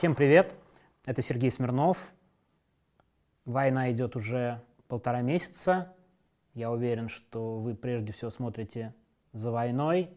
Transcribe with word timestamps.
Всем 0.00 0.14
привет, 0.14 0.54
это 1.04 1.20
Сергей 1.20 1.50
Смирнов. 1.50 1.98
Война 3.44 3.92
идет 3.92 4.16
уже 4.16 4.62
полтора 4.88 5.20
месяца. 5.20 5.92
Я 6.54 6.70
уверен, 6.70 7.10
что 7.10 7.58
вы 7.58 7.74
прежде 7.74 8.14
всего 8.14 8.30
смотрите 8.30 8.94
за 9.34 9.50
войной. 9.50 10.08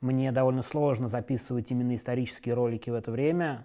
Мне 0.00 0.32
довольно 0.32 0.62
сложно 0.62 1.06
записывать 1.06 1.70
именно 1.70 1.94
исторические 1.94 2.56
ролики 2.56 2.90
в 2.90 2.94
это 2.94 3.12
время, 3.12 3.64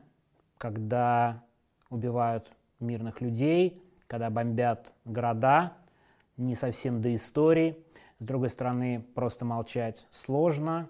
когда 0.59 1.43
убивают 1.89 2.51
мирных 2.79 3.19
людей, 3.19 3.81
когда 4.05 4.29
бомбят 4.29 4.93
города, 5.05 5.73
не 6.37 6.53
совсем 6.53 7.01
до 7.01 7.15
истории. 7.15 7.83
С 8.19 8.25
другой 8.25 8.51
стороны, 8.51 9.03
просто 9.15 9.43
молчать 9.43 10.05
сложно. 10.11 10.87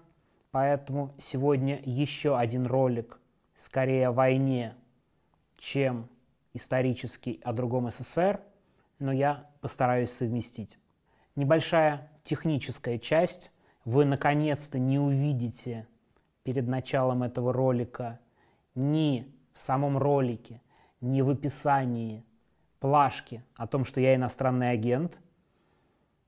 Поэтому 0.50 1.14
сегодня 1.16 1.80
еще 1.82 2.36
один 2.36 2.66
ролик 2.66 3.18
скорее 3.56 4.10
войне, 4.10 4.74
чем 5.56 6.08
исторический 6.52 7.40
о 7.42 7.52
другом 7.52 7.90
СССР, 7.90 8.40
но 8.98 9.12
я 9.12 9.50
постараюсь 9.60 10.10
совместить. 10.10 10.78
Небольшая 11.34 12.10
техническая 12.24 12.98
часть. 12.98 13.50
Вы 13.84 14.04
наконец-то 14.04 14.78
не 14.78 14.98
увидите 14.98 15.86
перед 16.42 16.66
началом 16.66 17.22
этого 17.22 17.52
ролика 17.52 18.18
ни 18.74 19.32
в 19.52 19.58
самом 19.58 19.96
ролике, 19.96 20.60
ни 21.00 21.20
в 21.22 21.30
описании 21.30 22.24
плашки 22.80 23.44
о 23.56 23.66
том, 23.66 23.84
что 23.84 24.00
я 24.00 24.14
иностранный 24.14 24.70
агент. 24.70 25.18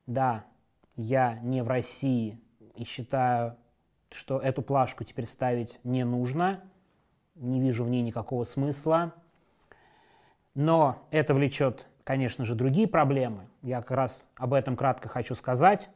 Да, 0.06 0.45
я 0.96 1.38
не 1.40 1.62
в 1.62 1.68
России 1.68 2.40
и 2.74 2.84
считаю, 2.84 3.56
что 4.10 4.38
эту 4.38 4.62
плашку 4.62 5.04
теперь 5.04 5.26
ставить 5.26 5.80
не 5.84 6.04
нужно. 6.04 6.63
Не 7.39 7.61
вижу 7.61 7.85
в 7.85 7.89
ней 7.89 8.03
никакого 8.03 8.43
смысла. 8.43 9.15
Но 10.55 10.99
это 11.13 11.35
влечет, 11.35 11.87
конечно 12.03 12.45
же, 12.45 12.57
другие 12.57 12.89
проблемы. 12.89 13.47
Я 13.63 13.81
как 13.81 13.93
раз 13.93 14.29
об 14.35 14.55
этом 14.55 14.77
кратко 14.77 15.09
хочу 15.09 15.37
сказать. 15.37 15.89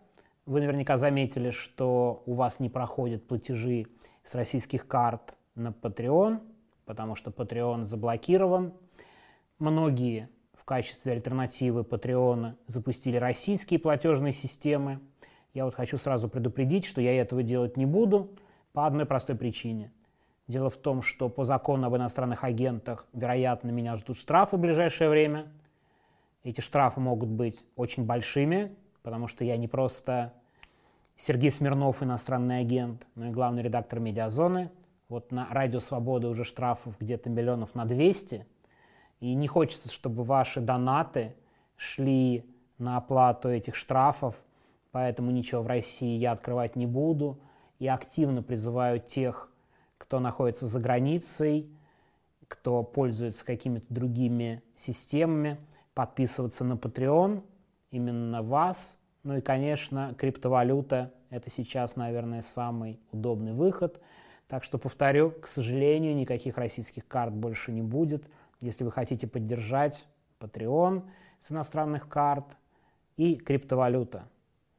Вы 0.46 0.60
наверняка 0.60 0.96
заметили, 0.96 1.50
что 1.50 2.22
у 2.26 2.34
вас 2.34 2.60
не 2.60 2.68
проходят 2.68 3.26
платежи 3.26 3.86
с 4.22 4.36
российских 4.36 4.86
карт 4.86 5.34
на 5.56 5.68
Patreon, 5.68 6.40
потому 6.84 7.16
что 7.16 7.32
Patreon 7.32 7.86
заблокирован. 7.86 8.72
Многие 9.58 10.28
в 10.52 10.64
качестве 10.64 11.12
альтернативы 11.12 11.82
Patreon 11.82 12.54
запустили 12.68 13.16
российские 13.16 13.80
платежные 13.80 14.32
системы. 14.32 15.00
Я 15.54 15.64
вот 15.64 15.74
хочу 15.74 15.98
сразу 15.98 16.28
предупредить, 16.28 16.84
что 16.84 17.00
я 17.00 17.20
этого 17.20 17.42
делать 17.42 17.76
не 17.76 17.84
буду 17.84 18.30
по 18.72 18.86
одной 18.86 19.06
простой 19.06 19.34
причине. 19.34 19.92
Дело 20.48 20.70
в 20.70 20.76
том, 20.76 21.02
что 21.02 21.28
по 21.28 21.44
закону 21.44 21.86
об 21.86 21.96
иностранных 21.96 22.44
агентах, 22.44 23.06
вероятно, 23.12 23.70
меня 23.70 23.96
ждут 23.96 24.16
штрафы 24.16 24.56
в 24.56 24.60
ближайшее 24.60 25.08
время. 25.08 25.52
Эти 26.42 26.60
штрафы 26.60 27.00
могут 27.00 27.28
быть 27.28 27.64
очень 27.76 28.04
большими, 28.04 28.74
потому 29.02 29.28
что 29.28 29.44
я 29.44 29.56
не 29.56 29.68
просто 29.68 30.32
Сергей 31.16 31.50
Смирнов, 31.50 32.02
иностранный 32.02 32.58
агент, 32.58 33.06
но 33.14 33.28
и 33.28 33.30
главный 33.30 33.62
редактор 33.62 34.00
«Медиазоны». 34.00 34.70
Вот 35.08 35.30
на 35.30 35.46
«Радио 35.50 35.78
Свобода» 35.78 36.28
уже 36.28 36.42
штрафов 36.42 36.98
где-то 36.98 37.30
миллионов 37.30 37.74
на 37.74 37.84
200. 37.84 38.46
И 39.20 39.34
не 39.34 39.46
хочется, 39.46 39.92
чтобы 39.92 40.24
ваши 40.24 40.60
донаты 40.60 41.36
шли 41.76 42.44
на 42.78 42.96
оплату 42.96 43.48
этих 43.48 43.76
штрафов, 43.76 44.34
поэтому 44.90 45.30
ничего 45.30 45.62
в 45.62 45.66
России 45.68 46.16
я 46.16 46.32
открывать 46.32 46.74
не 46.74 46.86
буду. 46.86 47.38
И 47.78 47.86
активно 47.86 48.42
призываю 48.42 48.98
тех, 48.98 49.51
кто 50.02 50.20
находится 50.20 50.66
за 50.66 50.80
границей, 50.80 51.70
кто 52.48 52.82
пользуется 52.82 53.44
какими-то 53.44 53.86
другими 53.88 54.62
системами, 54.76 55.58
подписываться 55.94 56.64
на 56.64 56.74
Patreon, 56.74 57.42
именно 57.90 58.42
вас. 58.42 58.98
Ну 59.22 59.38
и, 59.38 59.40
конечно, 59.40 60.14
криптовалюта– 60.18 61.12
это 61.30 61.50
сейчас, 61.50 61.96
наверное, 61.96 62.42
самый 62.42 63.00
удобный 63.12 63.52
выход. 63.52 64.00
Так 64.48 64.64
что, 64.64 64.76
повторю, 64.76 65.30
к 65.30 65.46
сожалению, 65.46 66.14
никаких 66.14 66.58
российских 66.58 67.06
карт 67.06 67.32
больше 67.32 67.72
не 67.72 67.82
будет– 67.82 68.28
если 68.62 68.84
вы 68.84 68.92
хотите 68.92 69.26
поддержать 69.26 70.08
Patreon 70.40 71.02
с 71.40 71.50
иностранных 71.50 72.08
карт 72.08 72.56
и 73.16 73.34
криптовалюта. 73.34 74.28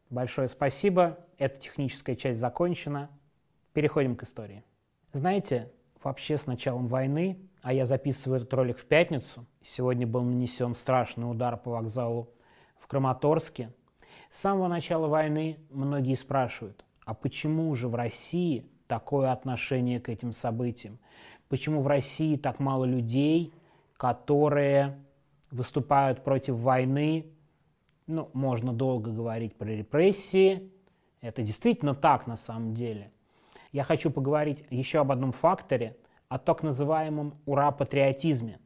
Большое 0.10 0.48
спасибо. 0.48 1.20
Эта 1.38 1.60
техническая 1.60 2.16
часть 2.16 2.40
закончена. 2.40 3.10
Переходим 3.74 4.16
к 4.16 4.24
истории. 4.24 4.64
Знаете, 5.14 5.72
вообще 6.04 6.38
с 6.38 6.48
началом 6.48 6.88
войны, 6.88 7.40
а 7.62 7.72
я 7.72 7.86
записываю 7.86 8.42
этот 8.42 8.54
ролик 8.54 8.78
в 8.78 8.86
пятницу, 8.86 9.46
сегодня 9.62 10.06
был 10.06 10.24
нанесен 10.24 10.74
страшный 10.74 11.30
удар 11.30 11.56
по 11.56 11.72
вокзалу 11.72 12.30
в 12.80 12.88
Краматорске, 12.88 13.74
с 14.30 14.40
самого 14.40 14.68
начала 14.68 15.08
войны 15.08 15.60
многие 15.70 16.16
спрашивают, 16.16 16.84
а 17.06 17.14
почему 17.14 17.74
же 17.76 17.88
в 17.88 17.96
России 17.96 18.66
такое 18.88 19.32
отношение 19.32 20.02
к 20.02 20.10
этим 20.10 20.32
событиям? 20.32 21.00
Почему 21.48 21.82
в 21.82 21.88
России 21.88 22.36
так 22.36 22.60
мало 22.60 22.84
людей, 22.84 23.54
которые 23.98 24.98
выступают 25.54 26.24
против 26.24 26.56
войны. 26.56 27.28
Ну, 28.08 28.30
можно 28.34 28.74
долго 28.74 29.12
говорить 29.12 29.56
про 29.56 29.70
репрессии. 29.70 30.70
Это 31.22 31.42
действительно 31.42 31.96
так 31.96 32.28
на 32.28 32.36
самом 32.36 32.74
деле. 32.74 33.13
Я 33.74 33.84
хочу 33.84 34.10
поговорить 34.12 34.64
еще 34.70 35.00
об 35.00 35.12
одном 35.12 35.34
факторе, 35.34 35.98
о 36.30 36.40
так 36.40 36.64
называемом 36.64 37.34
ура-патриотизме. 37.46 38.60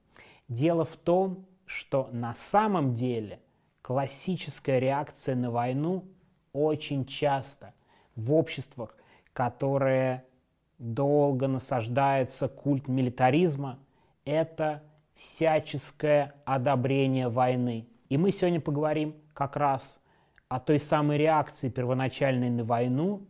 Дело 0.48 0.84
в 0.84 0.96
том, 0.98 1.48
что 1.66 2.10
на 2.12 2.36
самом 2.36 2.94
деле 2.94 3.40
классическая 3.82 4.80
реакция 4.80 5.36
на 5.36 5.50
войну 5.50 6.06
очень 6.54 7.06
часто 7.06 7.74
в 8.16 8.34
обществах, 8.34 8.96
которые 9.34 10.26
долго 10.78 11.48
насаждается 11.48 12.50
культ 12.50 12.88
милитаризма, 12.88 13.80
это 14.26 14.84
всяческое 15.16 16.36
одобрение 16.46 17.30
войны. 17.30 17.88
И 18.10 18.18
мы 18.18 18.32
сегодня 18.32 18.60
поговорим 18.60 19.16
как 19.34 19.56
раз 19.56 20.02
о 20.50 20.60
той 20.60 20.80
самой 20.80 21.18
реакции 21.18 21.70
первоначальной 21.70 22.50
на 22.50 22.64
войну. 22.64 23.26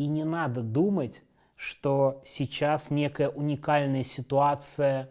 И 0.00 0.06
не 0.06 0.24
надо 0.24 0.62
думать, 0.62 1.22
что 1.56 2.22
сейчас 2.24 2.88
некая 2.88 3.28
уникальная 3.28 4.02
ситуация 4.02 5.10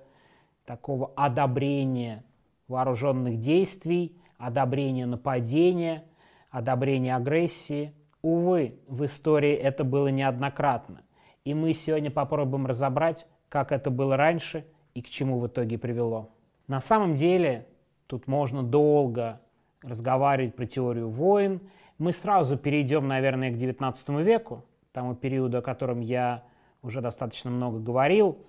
такого 0.65 1.11
одобрения 1.15 2.23
вооруженных 2.67 3.39
действий, 3.39 4.19
одобрения 4.39 5.05
нападения, 5.05 6.05
одобрения 6.49 7.15
агрессии. 7.15 7.93
Увы, 8.23 8.79
в 8.87 9.05
истории 9.05 9.53
это 9.53 9.83
было 9.83 10.07
неоднократно. 10.07 11.03
И 11.45 11.53
мы 11.53 11.75
сегодня 11.75 12.09
попробуем 12.09 12.65
разобрать, 12.65 13.27
как 13.47 13.71
это 13.71 13.91
было 13.91 14.17
раньше– 14.17 14.65
и 14.95 15.01
к 15.01 15.07
чему 15.07 15.39
в 15.39 15.47
итоге 15.47 15.77
привело. 15.77 16.31
На 16.67 16.79
самом 16.79 17.15
деле 17.15 17.67
тут 18.07 18.27
можно 18.27 18.63
долго 18.63 19.39
разговаривать 19.81 20.55
про 20.55 20.65
теорию 20.65 21.09
войн. 21.09 21.61
Мы 21.97 22.11
сразу 22.11 22.57
перейдем, 22.57 23.07
наверное, 23.07 23.51
к 23.51 23.55
XIX 23.55 24.23
веку, 24.23 24.65
тому 24.91 25.15
периоду, 25.15 25.57
о 25.57 25.61
котором 25.61 25.99
я 25.99 26.43
уже 26.81 27.01
достаточно 27.01 27.49
много 27.49 27.79
говорил. 27.79 28.45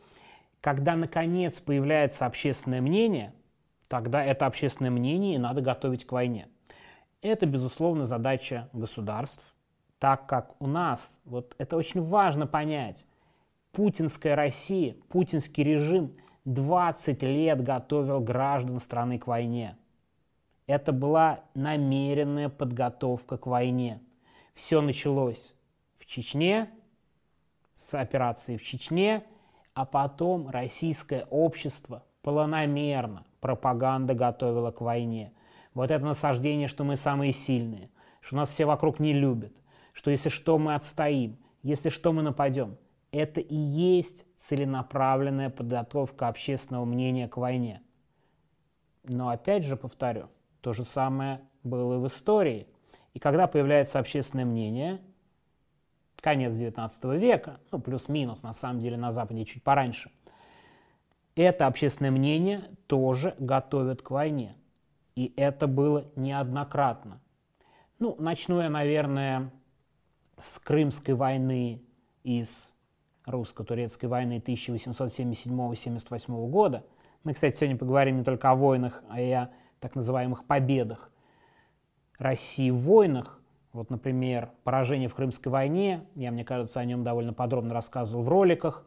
Когда, 0.60 0.96
наконец, 0.96 1.60
появляется 1.60 2.26
общественное 2.26 2.80
мнение, 2.80 3.32
тогда 3.88 4.24
это 4.24 4.46
общественное 4.46 4.90
мнение 4.90 5.34
и 5.34 5.38
надо 5.38 5.60
готовить 5.60 6.06
к 6.06 6.12
войне. 6.12 6.48
Это, 7.22 7.46
безусловно, 7.46 8.04
задача 8.04 8.68
государств, 8.72 9.44
так 9.98 10.26
как 10.26 10.54
у 10.60 10.66
нас, 10.66 11.20
вот 11.24 11.54
это 11.58 11.76
очень 11.76 12.02
важно 12.02 12.46
понять, 12.46 13.06
путинская 13.72 14.36
Россия, 14.36 14.96
путинский 15.08 15.64
режим– 15.64 16.12
20 16.44 17.22
лет 17.22 17.62
готовил 17.62 18.20
граждан 18.20 18.80
страны 18.80 19.18
к 19.18 19.26
войне. 19.26 19.76
Это 20.66 20.92
была 20.92 21.40
намеренная 21.54 22.48
подготовка 22.48 23.36
к 23.36 23.46
войне. 23.46 24.00
Все 24.54 24.80
началось 24.80 25.54
в 26.00 26.06
Чечне, 26.06 26.68
с 27.74 27.94
операцией 27.94 28.58
в 28.58 28.64
Чечне, 28.64 29.22
а 29.74 29.84
потом 29.84 30.48
российское 30.48 31.26
общество 31.30 32.04
планомерно 32.22 33.24
пропаганда 33.40 34.14
готовила 34.14 34.72
к 34.72 34.80
войне. 34.80 35.32
Вот 35.74 35.90
это 35.90 36.04
насаждение, 36.04 36.66
что 36.66 36.82
мы 36.82 36.96
самые 36.96 37.32
сильные, 37.32 37.90
что 38.20 38.36
нас 38.36 38.50
все 38.50 38.66
вокруг 38.66 38.98
не 38.98 39.12
любят, 39.12 39.52
что 39.92 40.10
если 40.10 40.28
что 40.28 40.58
мы 40.58 40.74
отстоим, 40.74 41.38
если 41.62 41.88
что 41.88 42.12
мы 42.12 42.22
нападем. 42.22 42.76
Это 43.12 43.40
и 43.40 43.56
есть 43.56 44.24
целенаправленная 44.38 45.50
подготовка 45.50 46.28
общественного 46.28 46.84
мнения 46.84 47.28
к 47.28 47.36
войне. 47.36 47.82
Но 49.04 49.30
опять 49.30 49.64
же 49.64 49.76
повторю, 49.76 50.28
то 50.60 50.72
же 50.72 50.84
самое 50.84 51.40
было 51.62 51.94
и 51.94 51.98
в 51.98 52.06
истории. 52.06 52.68
И 53.14 53.18
когда 53.18 53.46
появляется 53.46 53.98
общественное 53.98 54.44
мнение, 54.44 55.00
конец 56.20 56.54
XIX 56.54 57.18
века, 57.18 57.60
ну 57.70 57.78
плюс-минус, 57.78 58.42
на 58.42 58.52
самом 58.52 58.80
деле 58.80 58.96
на 58.96 59.12
Западе 59.12 59.44
чуть 59.44 59.62
пораньше, 59.62 60.10
это 61.34 61.66
общественное 61.66 62.10
мнение 62.10 62.70
тоже 62.86 63.34
готовят 63.38 64.02
к 64.02 64.10
войне. 64.10 64.56
И 65.16 65.32
это 65.36 65.66
было 65.66 66.06
неоднократно. 66.16 67.20
Ну, 67.98 68.16
начну 68.18 68.60
я, 68.60 68.70
наверное, 68.70 69.50
с 70.38 70.58
Крымской 70.58 71.14
войны 71.14 71.82
и 72.24 72.44
с 72.44 72.74
русско-турецкой 73.26 74.06
войны 74.06 74.42
1877-78 74.44 76.48
года. 76.48 76.86
Мы, 77.24 77.34
кстати, 77.34 77.56
сегодня 77.56 77.76
поговорим 77.76 78.18
не 78.18 78.24
только 78.24 78.50
о 78.50 78.54
войнах, 78.54 79.02
а 79.08 79.20
и 79.20 79.30
о 79.30 79.50
так 79.80 79.94
называемых 79.94 80.46
победах 80.46 81.10
России 82.18 82.70
в 82.70 82.78
войнах. 82.78 83.39
Вот, 83.72 83.88
например, 83.90 84.50
поражение 84.64 85.08
в 85.08 85.14
Крымской 85.14 85.52
войне, 85.52 86.06
я, 86.16 86.32
мне 86.32 86.44
кажется, 86.44 86.80
о 86.80 86.84
нем 86.84 87.04
довольно 87.04 87.32
подробно 87.32 87.72
рассказывал 87.72 88.24
в 88.24 88.28
роликах. 88.28 88.84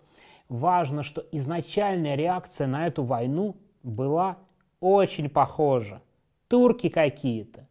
Важно, 0.50 1.04
что 1.04 1.24
изначальная 1.32 2.16
реакция 2.16 2.68
на 2.68 2.86
эту 2.86 3.04
войну 3.04 3.56
была 3.82 4.38
очень 4.82 5.30
похожа. 5.30 6.02
Турки 6.50 6.90
какие-то. 6.90 7.68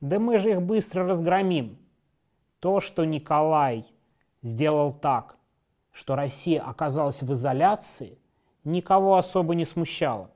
Да 0.00 0.18
мы 0.18 0.38
же 0.38 0.50
их 0.50 0.62
быстро 0.62 1.06
разгромим. 1.06 1.78
То, 2.60 2.80
что 2.80 3.04
Николай 3.04 3.86
сделал 4.42 4.92
так, 4.92 5.36
что 5.90 6.16
Россия 6.16 6.60
оказалась 6.60 7.22
в 7.22 7.32
изоляции, 7.32 8.18
никого 8.64 9.16
особо 9.16 9.54
не 9.54 9.64
смущало. 9.64 10.30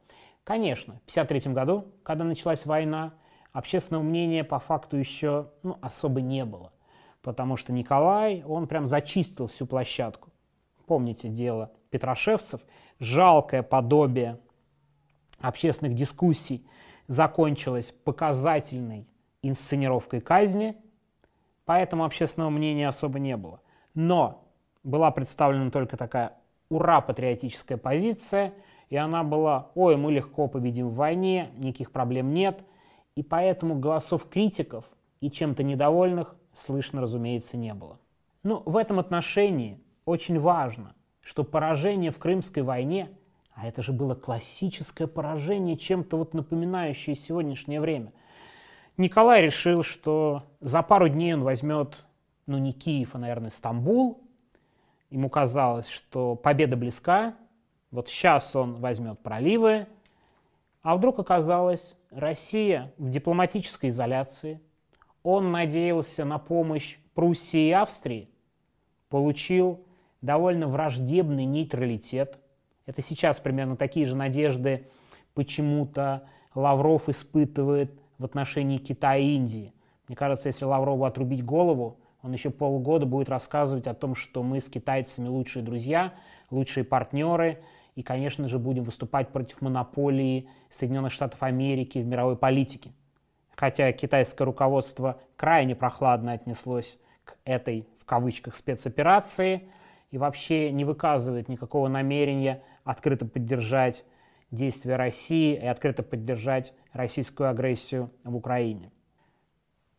Конечно, 0.44 0.94
в 1.06 1.10
1953 1.10 1.52
году, 1.52 1.86
когда 2.02 2.24
началась 2.24 2.64
война, 2.64 3.12
общественного 3.56 4.02
мнения 4.02 4.44
по 4.44 4.58
факту 4.58 4.98
еще 4.98 5.50
ну, 5.62 5.78
особо 5.80 6.20
не 6.20 6.44
было, 6.44 6.72
потому 7.22 7.56
что 7.56 7.72
Николай, 7.72 8.44
он 8.46 8.66
прям 8.66 8.84
зачистил 8.84 9.46
всю 9.46 9.64
площадку. 9.64 10.28
Помните 10.84 11.30
дело 11.30 11.72
Петрошевцев, 11.88 12.60
жалкое 12.98 13.62
подобие 13.62 14.38
общественных 15.40 15.94
дискуссий 15.94 16.66
закончилось 17.06 17.94
показательной 18.04 19.08
инсценировкой 19.40 20.20
казни, 20.20 20.76
поэтому 21.64 22.04
общественного 22.04 22.50
мнения 22.50 22.86
особо 22.86 23.18
не 23.18 23.38
было. 23.38 23.62
Но 23.94 24.44
была 24.84 25.10
представлена 25.10 25.70
только 25.70 25.96
такая 25.96 26.34
ура-патриотическая 26.68 27.78
позиция, 27.78 28.52
и 28.90 28.96
она 28.96 29.24
была, 29.24 29.70
ой, 29.74 29.96
мы 29.96 30.12
легко 30.12 30.46
победим 30.46 30.90
в 30.90 30.96
войне, 30.96 31.52
никаких 31.56 31.90
проблем 31.90 32.34
нет, 32.34 32.62
и 33.16 33.22
поэтому 33.22 33.78
голосов 33.78 34.28
критиков 34.28 34.84
и 35.20 35.30
чем-то 35.30 35.64
недовольных 35.64 36.36
слышно, 36.52 37.00
разумеется, 37.00 37.56
не 37.56 37.74
было. 37.74 37.98
Но 38.44 38.62
в 38.64 38.76
этом 38.76 39.00
отношении 39.00 39.80
очень 40.04 40.38
важно, 40.38 40.94
что 41.20 41.42
поражение 41.42 42.12
в 42.12 42.18
Крымской 42.18 42.62
войне, 42.62 43.10
а 43.52 43.66
это 43.66 43.82
же 43.82 43.92
было 43.92 44.14
классическое 44.14 45.08
поражение, 45.08 45.76
чем-то 45.76 46.16
вот 46.16 46.34
напоминающее 46.34 47.16
сегодняшнее 47.16 47.80
время, 47.80 48.12
Николай 48.96 49.42
решил, 49.42 49.82
что 49.82 50.44
за 50.60 50.82
пару 50.82 51.08
дней 51.08 51.34
он 51.34 51.42
возьмет, 51.42 52.06
ну 52.46 52.58
не 52.58 52.72
Киев, 52.72 53.14
а, 53.14 53.18
наверное, 53.18 53.50
Стамбул, 53.50 54.22
Ему 55.10 55.30
казалось, 55.30 55.88
что 55.88 56.34
победа 56.34 56.76
близка, 56.76 57.36
вот 57.90 58.08
сейчас 58.08 58.56
он 58.56 58.80
возьмет 58.80 59.20
проливы, 59.20 59.86
а 60.86 60.94
вдруг 60.94 61.18
оказалось, 61.18 61.96
Россия 62.12 62.94
в 62.96 63.10
дипломатической 63.10 63.90
изоляции, 63.90 64.60
он 65.24 65.50
надеялся 65.50 66.24
на 66.24 66.38
помощь 66.38 66.98
Пруссии 67.12 67.70
и 67.70 67.72
Австрии, 67.72 68.30
получил 69.08 69.84
довольно 70.22 70.68
враждебный 70.68 71.44
нейтралитет. 71.44 72.38
Это 72.86 73.02
сейчас 73.02 73.40
примерно 73.40 73.76
такие 73.76 74.06
же 74.06 74.14
надежды 74.14 74.88
почему-то 75.34 76.28
Лавров 76.54 77.08
испытывает 77.08 77.90
в 78.18 78.24
отношении 78.24 78.78
Китая 78.78 79.18
и 79.18 79.34
Индии. 79.34 79.74
Мне 80.06 80.14
кажется, 80.14 80.50
если 80.50 80.66
Лаврову 80.66 81.04
отрубить 81.04 81.44
голову, 81.44 81.98
он 82.22 82.32
еще 82.32 82.50
полгода 82.50 83.06
будет 83.06 83.28
рассказывать 83.28 83.88
о 83.88 83.94
том, 83.94 84.14
что 84.14 84.44
мы 84.44 84.60
с 84.60 84.68
китайцами 84.68 85.26
лучшие 85.26 85.64
друзья, 85.64 86.14
лучшие 86.52 86.84
партнеры, 86.84 87.60
и, 87.96 88.02
конечно 88.02 88.48
же, 88.48 88.60
будем 88.60 88.84
выступать 88.84 89.30
против 89.30 89.60
монополии 89.60 90.48
Соединенных 90.70 91.12
Штатов 91.12 91.42
Америки 91.42 91.98
в 91.98 92.06
мировой 92.06 92.36
политике. 92.36 92.92
Хотя 93.56 93.90
китайское 93.92 94.46
руководство 94.46 95.20
крайне 95.34 95.74
прохладно 95.74 96.32
отнеслось 96.32 97.00
к 97.24 97.36
этой, 97.44 97.88
в 97.98 98.04
кавычках, 98.04 98.54
спецоперации 98.54 99.68
и 100.12 100.18
вообще 100.18 100.70
не 100.70 100.84
выказывает 100.84 101.48
никакого 101.48 101.88
намерения 101.88 102.62
открыто 102.84 103.26
поддержать 103.26 104.04
действия 104.52 104.94
России 104.94 105.56
и 105.56 105.66
открыто 105.66 106.04
поддержать 106.04 106.72
российскую 106.92 107.50
агрессию 107.50 108.12
в 108.22 108.36
Украине. 108.36 108.92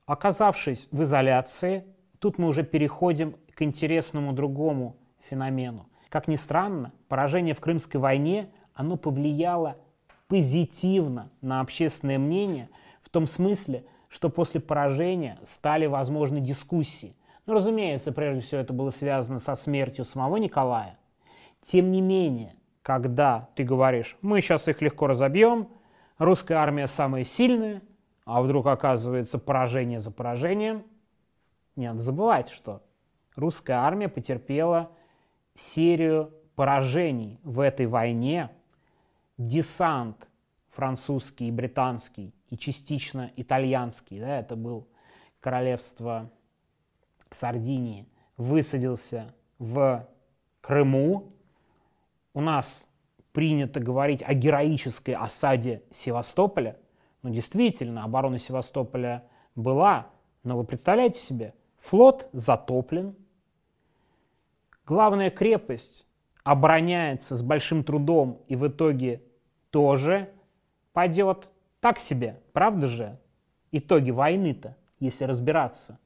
Оказавшись 0.06 0.88
в 0.92 1.04
изоляции, 1.04 1.84
Тут 2.20 2.40
мы 2.40 2.48
уже 2.48 2.64
переходим 2.64 3.36
к 3.56 3.62
интересному 3.62 4.34
другому 4.34 4.98
феномену. 5.30 5.88
Как 6.09 6.27
ни 6.27 6.36
странно, 6.36 6.92
поражение 7.07 7.54
в 7.54 7.59
Крымской 7.59 8.00
войне, 8.00 8.50
оно 8.74 8.98
повлияло 8.98 9.77
позитивно 10.27 11.30
на 11.42 11.62
общественное 11.62 12.18
мнение 12.18 12.69
в 13.01 13.09
том 13.09 13.25
смысле, 13.27 13.86
что 14.09 14.30
после 14.30 14.59
поражения 14.59 15.38
стали 15.44 15.86
возможны 15.86 16.39
дискуссии. 16.39 17.15
Ну, 17.45 17.54
разумеется, 17.54 18.12
прежде 18.12 18.42
всего 18.42 18.62
это 18.62 18.74
было 18.74 18.89
связано 18.89 19.39
со 19.39 19.56
смертью 19.56 20.06
самого 20.06 20.38
Николая. 20.38 20.98
Тем 21.62 21.92
не 21.92 22.01
менее, 22.01 22.56
когда 22.81 23.50
ты 23.56 23.63
говоришь, 23.63 24.18
мы 24.21 24.42
сейчас 24.42 24.68
их 24.68 24.81
легко 24.81 25.07
разобьем, 25.07 25.69
русская 26.18 26.56
армия 26.56 26.88
самая 26.88 27.24
сильная, 27.24 27.81
а 28.25 28.42
вдруг 28.42 28.68
оказывается 28.68 29.39
поражение 29.39 30.00
за 30.00 30.12
поражением– 30.12 30.83
не 31.77 31.88
надо 31.88 32.01
забывать, 32.01 32.50
что 32.50 32.81
русская 33.36 33.77
армия 33.77 34.09
потерпела 34.09 34.92
серию 35.57 36.33
поражений 36.56 37.39
в 37.44 37.59
этой 37.59 37.88
войне. 37.88 38.50
Десант 39.38 40.27
французский 40.69 41.51
британский, 41.51 42.33
и 42.50 42.57
частично 42.57 43.31
итальянский, 43.36 44.19
да, 44.19 44.39
это 44.39 44.56
был 44.56 44.88
королевство 45.39 46.30
Сардинии, 47.31 48.07
высадился 48.38 49.33
в 49.59 50.07
Крыму. 50.61 51.33
У 52.33 52.42
нас 52.42 52.87
принято 53.31 53.80
говорить 53.80 54.23
о 54.23 54.33
героической 54.33 55.14
осаде 55.14 55.83
Севастополя. 55.92 56.78
Ну, 57.21 57.30
действительно, 57.30 58.04
оборона 58.04 58.37
Севастополя 58.37 59.23
была, 59.56 60.07
но 60.44 60.57
вы 60.57 60.64
представляете 60.64 61.19
себе, 61.19 61.54
Флот 61.78 62.28
затоплен. 62.33 63.16
Главная 64.88 65.30
крепость 65.30 66.08
обороняется 66.46 67.36
с 67.36 67.44
большим 67.44 67.84
трудом 67.84 68.42
и 68.48 68.56
в 68.56 68.66
итоге 68.70 69.22
тоже 69.70 70.30
падет. 70.94 71.50
Так 71.82 72.00
себе, 72.00 72.42
правда 72.54 72.88
же? 72.88 73.20
Итоги 73.74 74.12
войны-то, 74.12 74.78
если 75.02 75.26
разбираться. 75.26 76.00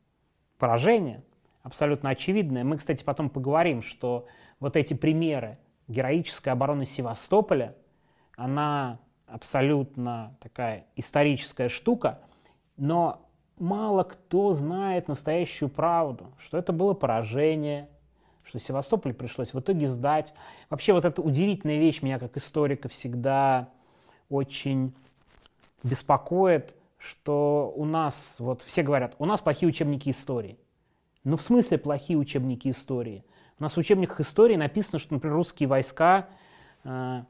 Поражение 0.58 1.24
абсолютно 1.62 2.10
очевидное. 2.10 2.64
Мы, 2.64 2.78
кстати, 2.78 3.04
потом 3.04 3.30
поговорим, 3.30 3.84
что 3.84 4.26
вот 4.60 4.76
эти 4.76 4.96
примеры 4.96 5.60
героической 5.88 6.52
обороны 6.52 6.88
Севастополя, 6.88 7.76
она 8.36 9.00
абсолютно 9.28 10.36
такая 10.42 10.88
историческая 10.96 11.70
штука, 11.70 12.20
но 12.78 13.30
мало 13.60 14.04
кто 14.04 14.56
знает 14.56 15.08
настоящую 15.08 15.70
правду, 15.70 16.34
что 16.40 16.58
это 16.58 16.74
было 16.74 16.96
поражение, 16.96 17.88
что 18.51 18.60
Севастополь 18.60 19.13
пришлось 19.13 19.53
в 19.53 19.60
итоге 19.62 19.88
сдать. 19.88 20.34
Вообще 20.70 20.91
вот 20.91 21.05
эта 21.05 21.22
удивительная 21.22 21.77
вещь 21.77 22.01
меня 22.01 22.20
как 22.20 22.36
историка 22.36 22.89
всегда 22.89 23.70
очень 24.29 24.93
беспокоит, 25.84 26.75
что 26.98 27.72
у 27.77 27.86
нас, 27.86 28.36
вот 28.39 28.62
все 28.63 28.84
говорят, 28.84 29.15
у 29.20 29.25
нас 29.25 29.39
плохие 29.39 29.70
учебники 29.70 30.10
истории. 30.10 30.60
Ну 31.24 31.38
в 31.38 31.41
смысле 31.41 31.77
плохие 31.77 32.20
учебники 32.20 32.67
истории? 32.67 33.24
У 33.58 33.63
нас 33.63 33.75
в 33.75 33.77
учебниках 33.77 34.20
истории 34.20 34.58
написано, 34.58 35.00
что, 35.00 35.13
например, 35.13 35.38
русские 35.38 35.70
войска 35.70 36.27
э, 36.84 37.24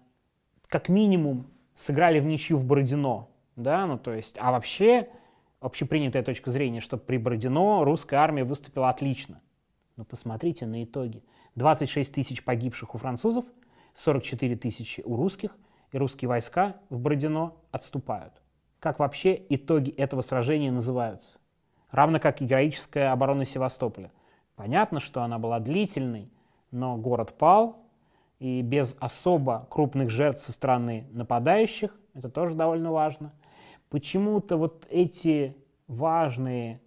как 0.69 0.89
минимум 0.89 1.45
сыграли 1.75 2.19
в 2.19 2.25
ничью 2.25 2.57
в 2.57 2.63
Бородино. 2.63 3.27
Да? 3.55 3.85
Ну, 3.85 3.99
то 3.99 4.11
есть, 4.11 4.37
а 4.39 4.51
вообще 4.51 5.07
общепринятая 5.59 6.23
точка 6.23 6.49
зрения, 6.49 6.81
что 6.81 6.97
при 6.97 7.17
Бородино 7.17 7.83
русская 7.83 8.15
армия 8.15 8.43
выступила 8.43 8.89
отлично. 8.89 9.39
Но 10.01 10.05
посмотрите 10.05 10.65
на 10.65 10.84
итоги. 10.84 11.24
26 11.53 12.12
тысяч 12.12 12.43
погибших 12.43 12.96
у 12.96 12.98
французов, 12.98 13.46
44 13.93 14.55
тысячи 14.55 15.01
у 15.01 15.15
русских, 15.15 15.55
и 15.91 16.00
русские 16.00 16.27
войска 16.27 16.77
в 16.89 16.98
Бородино 16.98 17.53
отступают. 17.70 18.34
Как 18.79 18.98
вообще 18.98 19.39
итоги 19.50 19.91
этого 19.91 20.22
сражения 20.22 20.72
называются? 20.72 21.38
Равно 21.91 22.20
как 22.20 22.41
и 22.41 22.46
героическая 22.46 23.12
оборона 23.12 23.46
Севастополя. 23.46 24.12
Понятно, 24.55 25.00
что 25.00 25.22
она 25.22 25.38
была 25.38 25.60
длительной, 25.60 26.31
но 26.72 26.98
город 26.98 27.36
пал, 27.38 27.86
и 28.39 28.63
без 28.63 28.96
особо 29.00 29.67
крупных 29.70 30.10
жертв 30.10 30.41
со 30.41 30.51
стороны 30.51 31.05
нападающих. 31.12 31.96
Это 32.15 32.27
тоже 32.29 32.55
довольно 32.55 32.91
важно. 32.91 33.34
Почему-то 33.89 34.58
вот 34.58 34.88
эти 34.89 35.55
важные 35.86 36.81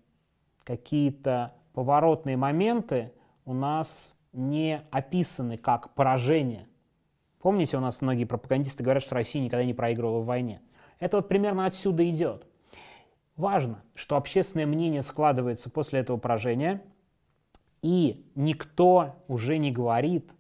какие-то 0.64 1.54
поворотные 1.74 2.36
моменты 2.36 3.12
у 3.44 3.52
нас 3.52 4.16
не 4.32 4.82
описаны 4.90 5.58
как 5.58 5.92
поражение. 5.94 6.66
Помните, 7.40 7.76
у 7.76 7.80
нас 7.80 8.00
многие 8.00 8.24
пропагандисты 8.24 8.82
говорят, 8.82 9.02
что 9.02 9.16
Россия 9.16 9.42
никогда 9.42 9.64
не 9.64 9.74
проигрывала 9.74 10.20
в 10.20 10.26
войне. 10.26 10.62
Это 10.98 11.18
вот 11.18 11.28
примерно 11.28 11.66
отсюда 11.66 12.08
идет. 12.08 12.46
Важно, 13.36 13.82
что 13.94 14.16
общественное 14.16 14.64
мнение 14.64 15.02
складывается 15.02 15.68
после 15.68 16.00
этого 16.00 16.16
поражения, 16.16 16.82
и 17.82 18.24
никто 18.34 19.16
уже 19.28 19.58
не 19.58 19.70
говорит 19.70 20.32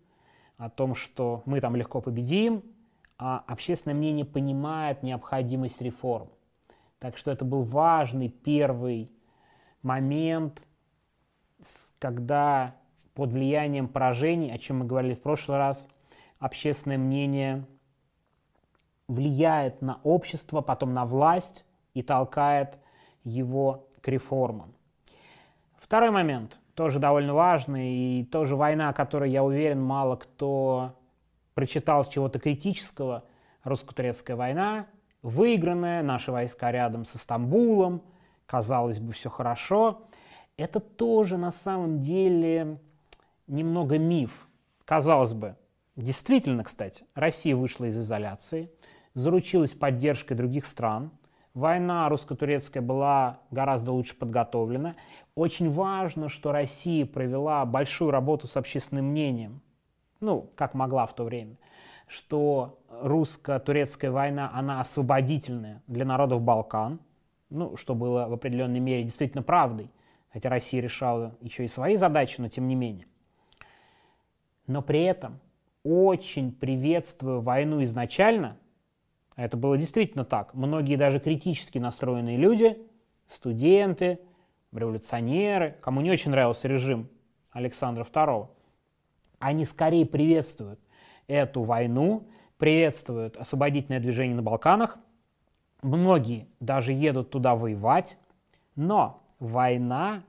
о 0.56 0.70
том, 0.70 0.94
что 0.94 1.42
мы 1.44 1.60
там 1.60 1.76
легко 1.76 2.00
победим, 2.00 2.62
а 3.18 3.44
общественное 3.46 3.94
мнение 3.94 4.24
понимает 4.24 5.02
необходимость 5.02 5.82
реформ. 5.82 6.30
Так 7.00 7.18
что 7.18 7.30
это 7.30 7.44
был 7.44 7.64
важный 7.64 8.28
первый 8.28 9.10
момент, 9.82 10.64
когда 11.98 12.74
под 13.14 13.30
влиянием 13.32 13.88
поражений, 13.88 14.52
о 14.52 14.58
чем 14.58 14.78
мы 14.78 14.84
говорили 14.86 15.14
в 15.14 15.22
прошлый 15.22 15.58
раз, 15.58 15.88
общественное 16.38 16.98
мнение 16.98 17.64
влияет 19.08 19.82
на 19.82 20.00
общество, 20.02 20.60
потом 20.60 20.94
на 20.94 21.04
власть 21.04 21.64
и 21.94 22.02
толкает 22.02 22.78
его 23.22 23.88
к 24.00 24.08
реформам. 24.08 24.74
Второй 25.76 26.10
момент, 26.10 26.58
тоже 26.74 26.98
довольно 26.98 27.34
важный, 27.34 27.94
и 27.94 28.24
тоже 28.24 28.56
война, 28.56 28.88
о 28.88 28.92
которой, 28.92 29.30
я 29.30 29.44
уверен, 29.44 29.82
мало 29.82 30.16
кто 30.16 30.96
прочитал 31.54 32.04
чего-то 32.04 32.38
критического, 32.38 33.24
русско-турецкая 33.62 34.36
война, 34.36 34.86
выигранная, 35.22 36.02
наши 36.02 36.32
войска 36.32 36.72
рядом 36.72 37.04
со 37.04 37.18
Стамбулом, 37.18 38.02
казалось 38.46 38.98
бы, 38.98 39.12
все 39.12 39.30
хорошо. 39.30 40.02
Это 40.56 40.80
тоже 40.80 41.36
на 41.36 41.50
самом 41.50 42.00
деле 42.00 42.78
немного 43.46 43.98
миф. 43.98 44.48
Казалось 44.84 45.32
бы, 45.32 45.56
действительно, 45.96 46.64
кстати, 46.64 47.04
Россия 47.14 47.56
вышла 47.56 47.86
из 47.86 47.98
изоляции, 47.98 48.70
заручилась 49.14 49.72
поддержкой 49.72 50.34
других 50.34 50.66
стран– 50.66 51.10
Война 51.54 52.08
русско-турецкая 52.08 52.82
была 52.82 53.38
гораздо 53.52 53.92
лучше 53.92 54.16
подготовлена. 54.16 54.96
Очень 55.36 55.70
важно, 55.70 56.28
что 56.28 56.50
Россия 56.50 57.06
провела 57.06 57.64
большую 57.64 58.10
работу 58.10 58.48
с 58.48 58.56
общественным 58.56 59.06
мнением, 59.06 59.62
ну, 60.18 60.50
как 60.56 60.74
могла 60.74 61.06
в 61.06 61.14
то 61.14 61.22
время, 61.22 61.56
что 62.08 62.80
русско-турецкая 62.90 64.10
война, 64.10 64.50
она 64.52 64.80
освободительная 64.80 65.80
для 65.86 66.04
народов 66.04 66.42
Балкан, 66.42 66.98
ну, 67.50 67.76
что 67.76 67.94
было 67.94 68.26
в 68.26 68.32
определенной 68.32 68.80
мере 68.80 69.04
действительно 69.04 69.44
правдой, 69.44 69.92
хотя 70.34 70.50
Россия 70.50 70.82
решала 70.82 71.38
еще 71.40 71.64
и 71.64 71.68
свои 71.68 71.96
задачи, 71.96 72.40
но 72.40 72.48
тем 72.48 72.68
не 72.68 72.74
менее. 72.74 73.06
Но 74.66 74.82
при 74.82 75.04
этом 75.04 75.40
очень 75.84 76.52
приветствую 76.52 77.40
войну 77.40 77.82
изначально– 77.84 78.58
это 79.36 79.56
было 79.56 79.78
действительно 79.78 80.24
так. 80.24 80.52
Многие 80.54 80.96
даже 80.96 81.20
критически 81.20 81.78
настроенные 81.78 82.36
люди, 82.36 82.78
студенты, 83.28 84.18
революционеры, 84.72 85.76
кому 85.80 86.00
не 86.00 86.10
очень 86.10 86.32
нравился 86.32 86.68
режим 86.68 87.08
Александра 87.50 88.04
II, 88.04 88.48
они 89.38 89.64
скорее 89.64 90.04
приветствуют 90.04 90.80
эту 91.28 91.62
войну, 91.62 92.28
приветствуют 92.58 93.36
освободительное 93.36 94.00
движение 94.00 94.34
на 94.34 94.42
Балканах. 94.42 94.98
Многие 95.82 96.48
даже 96.58 96.92
едут 96.92 97.30
туда 97.30 97.54
воевать, 97.54 98.18
но 98.74 99.23
война 99.44 100.24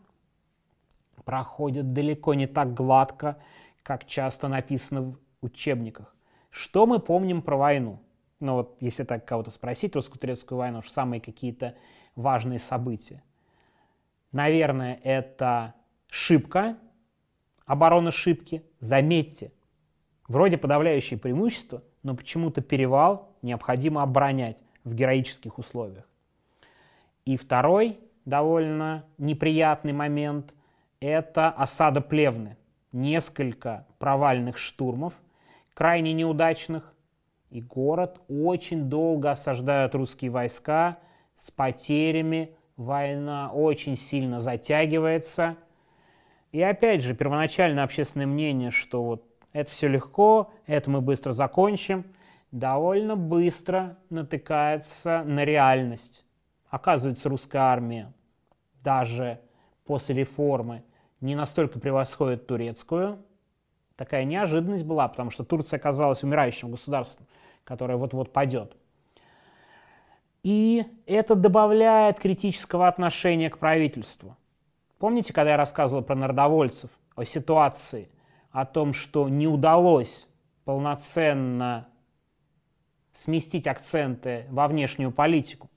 проходит 1.24 1.94
далеко 1.94 2.34
не 2.34 2.48
так 2.48 2.74
гладко, 2.74 3.38
как 3.84 4.06
часто 4.06 4.48
написано 4.48 5.02
в 5.02 5.18
учебниках. 5.42 6.16
Что 6.50 6.86
мы 6.86 7.00
помним 7.00 7.42
про 7.42 7.58
войну? 7.58 8.00
ну 8.40 8.56
вот 8.56 8.78
если 8.80 9.04
так 9.04 9.26
кого-то 9.26 9.52
спросить, 9.52 9.96
русско-турецкую 9.96 10.60
войну, 10.60 10.82
самые 10.84 11.22
какие-то 11.22 11.76
важные 12.16 12.60
события. 12.60 13.24
Наверное, 14.32 15.00
это 15.04 15.74
Шибка, 16.10 16.78
оборона 17.66 18.12
Шибки. 18.12 18.64
Заметьте, 18.80 19.52
вроде 20.28 20.58
подавляющее 20.58 21.18
преимущество, 21.18 21.84
но 22.04 22.16
почему-то 22.16 22.62
перевал 22.62 23.36
необходимо 23.42 24.04
оборонять 24.04 24.58
в 24.84 24.94
героических 24.94 25.58
условиях. 25.58 26.08
И 27.26 27.38
второй 27.38 28.00
довольно 28.26 29.06
неприятный 29.18 29.94
момент– 29.94 30.54
это 31.00 31.50
осада 31.50 32.02
Плевны. 32.02 32.58
Несколько 32.92 33.86
провальных 34.00 34.58
штурмов, 34.58 35.14
крайне 35.74 36.14
неудачных, 36.14 36.94
и 37.50 37.62
город 37.62 38.20
очень 38.28 38.90
долго 38.90 39.32
осаждают 39.32 39.96
русские 39.96 40.32
войска 40.32 40.98
с 41.36 41.52
потерями. 41.52 42.56
Война 42.76 43.52
очень 43.54 43.96
сильно 43.96 44.42
затягивается. 44.42 45.56
И 46.52 46.62
опять 46.62 47.02
же, 47.02 47.14
первоначальное 47.14 47.84
общественное 47.84 48.26
мнение, 48.26 48.72
что 48.72 49.04
вот 49.04 49.24
это 49.54 49.72
все 49.72 49.88
легко, 49.88 50.52
это 50.66 50.90
мы 50.90 51.02
быстро 51.02 51.32
закончим, 51.32 52.06
довольно 52.52 53.16
быстро 53.16 53.98
натыкается 54.10 55.24
на 55.24 55.46
реальность. 55.46 56.25
Оказывается, 56.76 57.30
русская 57.30 57.60
армия 57.60 58.12
даже 58.84 59.40
после 59.86 60.14
реформы 60.14 60.84
не 61.22 61.34
настолько 61.34 61.80
превосходит 61.80 62.48
турецкую. 62.48 63.24
Такая 63.96 64.26
неожиданность 64.26 64.84
была, 64.84 65.08
потому 65.08 65.32
что 65.32 65.46
Турция 65.46 65.78
оказалась 65.78 66.22
умирающим 66.22 66.72
государством 66.72 67.28
которая 67.64 67.96
вот-вот 67.96 68.34
падет. 68.34 68.76
И 70.44 70.86
это 71.06 71.34
добавляет 71.34 72.20
критического 72.20 72.90
отношения 72.90 73.50
к 73.50 73.58
правительству. 73.58 74.36
Помните, 75.00 75.32
когда 75.32 75.52
я 75.52 75.58
рассказывал 75.58 76.04
про 76.04 76.16
народовольцев, 76.16 76.90
о 77.16 77.24
ситуации, 77.24 78.10
о 78.52 78.66
том, 78.66 78.94
что 78.94 79.30
не 79.30 79.48
удалось 79.48 80.28
полноценно 80.66 81.88
сместить 83.14 83.66
акценты 83.66 84.46
во 84.50 84.68
внешнюю 84.68 85.14
политику? 85.14 85.70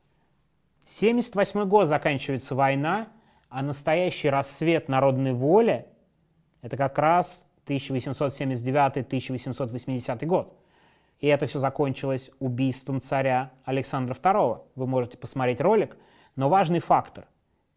1978 0.88 1.68
год 1.68 1.88
заканчивается 1.88 2.54
война, 2.54 3.09
а 3.50 3.61
настоящий 3.62 4.30
рассвет 4.30 4.88
народной 4.88 5.35
воли– 5.35 5.85
это 6.62 6.78
как 6.78 6.99
раз 6.99 7.47
1879-1880 7.66 10.25
год. 10.25 10.59
И 11.21 11.26
это 11.26 11.45
все 11.47 11.59
закончилось 11.59 12.30
убийством 12.38 13.02
царя 13.02 13.52
Александра 13.64 14.14
II. 14.14 14.62
Вы 14.76 14.87
можете 14.87 15.18
посмотреть 15.18 15.61
ролик. 15.61 15.99
Но 16.37 16.49
важный 16.49 16.80
фактор. 16.80 17.26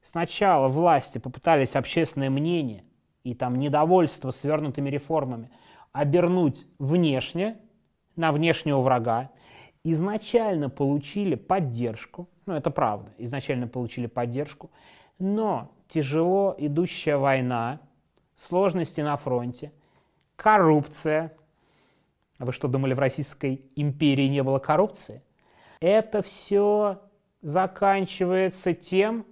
Сначала 0.03 0.69
власти 0.69 1.17
попытались 1.17 1.75
общественное 1.75 2.29
мнение 2.29 2.85
и 3.23 3.35
там 3.35 3.57
недовольство 3.57 4.31
свернутыми 4.31 4.89
реформами 4.89 5.51
обернуть 5.91 6.65
внешне, 6.79 7.57
на 8.15 8.31
внешнего 8.31 8.79
врага. 8.81 9.31
Изначально 9.83 10.69
получили 10.69 11.35
поддержку, 11.35 12.29
ну 12.45 12.53
это 12.53 12.69
правда, 12.69 13.11
изначально 13.17 13.67
получили 13.67 14.05
поддержку, 14.05 14.69
но 15.17 15.71
тяжело 15.87 16.55
идущая 16.57 17.17
война, 17.17 17.79
сложности 18.35 19.01
на 19.01 19.17
фронте, 19.17 19.71
коррупция, 20.35 21.33
вы 22.37 22.51
что, 22.53 22.67
думали, 22.67 22.93
в 22.93 22.99
Российской 22.99 23.65
империи 23.75 24.27
не 24.27 24.41
было 24.41 24.59
коррупции? 24.59 25.21
Это 25.79 26.21
все 26.21 26.99
заканчивается 27.41 28.73
тем, 28.73 29.25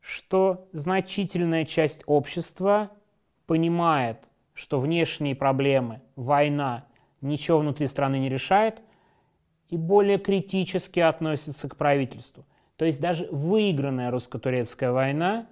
что 0.00 0.68
значительная 0.72 1.64
часть 1.64 2.02
общества 2.06 2.90
понимает, 3.46 4.18
что 4.54 4.80
внешние 4.80 5.34
проблемы, 5.34 6.00
война, 6.14 6.86
ничего 7.20 7.58
внутри 7.58 7.88
страны 7.88 8.18
не 8.18 8.28
решает, 8.28 8.80
и 9.68 9.76
более 9.76 10.18
критически 10.18 11.00
относится 11.00 11.68
к 11.68 11.76
правительству. 11.76 12.44
То 12.76 12.84
есть 12.84 13.00
даже 13.00 13.26
выигранная 13.30 14.10
русско-турецкая 14.10 14.92
война 14.92 15.46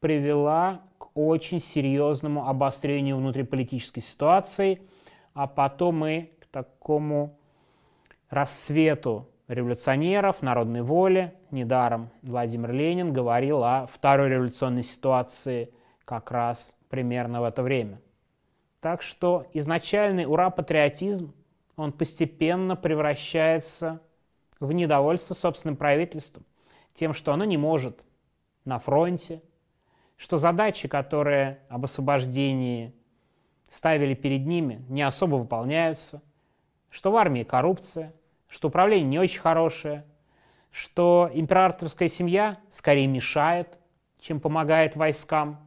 привела 0.00 0.82
к 0.98 1.08
очень 1.14 1.60
серьезному 1.60 2.48
обострению 2.48 3.16
внутриполитической 3.16 4.00
ситуации, 4.00 4.82
а 5.32 5.46
потом 5.46 6.04
и 6.06 6.30
такому 6.54 7.36
рассвету 8.30 9.28
революционеров, 9.48 10.40
народной 10.40 10.82
воли. 10.82 11.34
Недаром 11.50 12.10
Владимир 12.22 12.72
Ленин 12.72 13.12
говорил 13.12 13.64
о 13.64 13.86
второй 13.86 14.30
революционной 14.30 14.84
ситуации 14.84 15.72
как 16.04 16.30
раз 16.30 16.76
примерно 16.88 17.40
в 17.40 17.44
это 17.44 17.62
время. 17.62 18.00
Так 18.80 19.02
что 19.02 19.46
изначальный 19.52 20.26
ура-патриотизм, 20.26 21.34
он 21.76 21.92
постепенно 21.92 22.76
превращается 22.76 24.00
в 24.60 24.72
недовольство 24.72 25.34
собственным 25.34 25.76
правительством, 25.76 26.44
тем, 26.94 27.12
что 27.12 27.32
оно 27.32 27.44
не 27.44 27.56
может 27.56 28.04
на 28.64 28.78
фронте, 28.78 29.42
что 30.16 30.36
задачи, 30.36 30.88
которые 30.88 31.60
об 31.68 31.84
освобождении 31.84 32.94
ставили 33.68 34.14
перед 34.14 34.46
ними, 34.46 34.84
не 34.88 35.02
особо 35.02 35.36
выполняются, 35.36 36.22
что 36.90 37.10
в 37.10 37.16
армии 37.16 37.42
коррупция, 37.42 38.14
что 38.48 38.68
управление 38.68 39.08
не 39.08 39.18
очень 39.18 39.40
хорошее, 39.40 40.04
что 40.70 41.28
императорская 41.32 42.08
семья 42.08 42.58
скорее 42.70 43.06
мешает, 43.06 43.78
чем 44.20 44.40
помогает 44.40 44.96
войскам. 44.96 45.63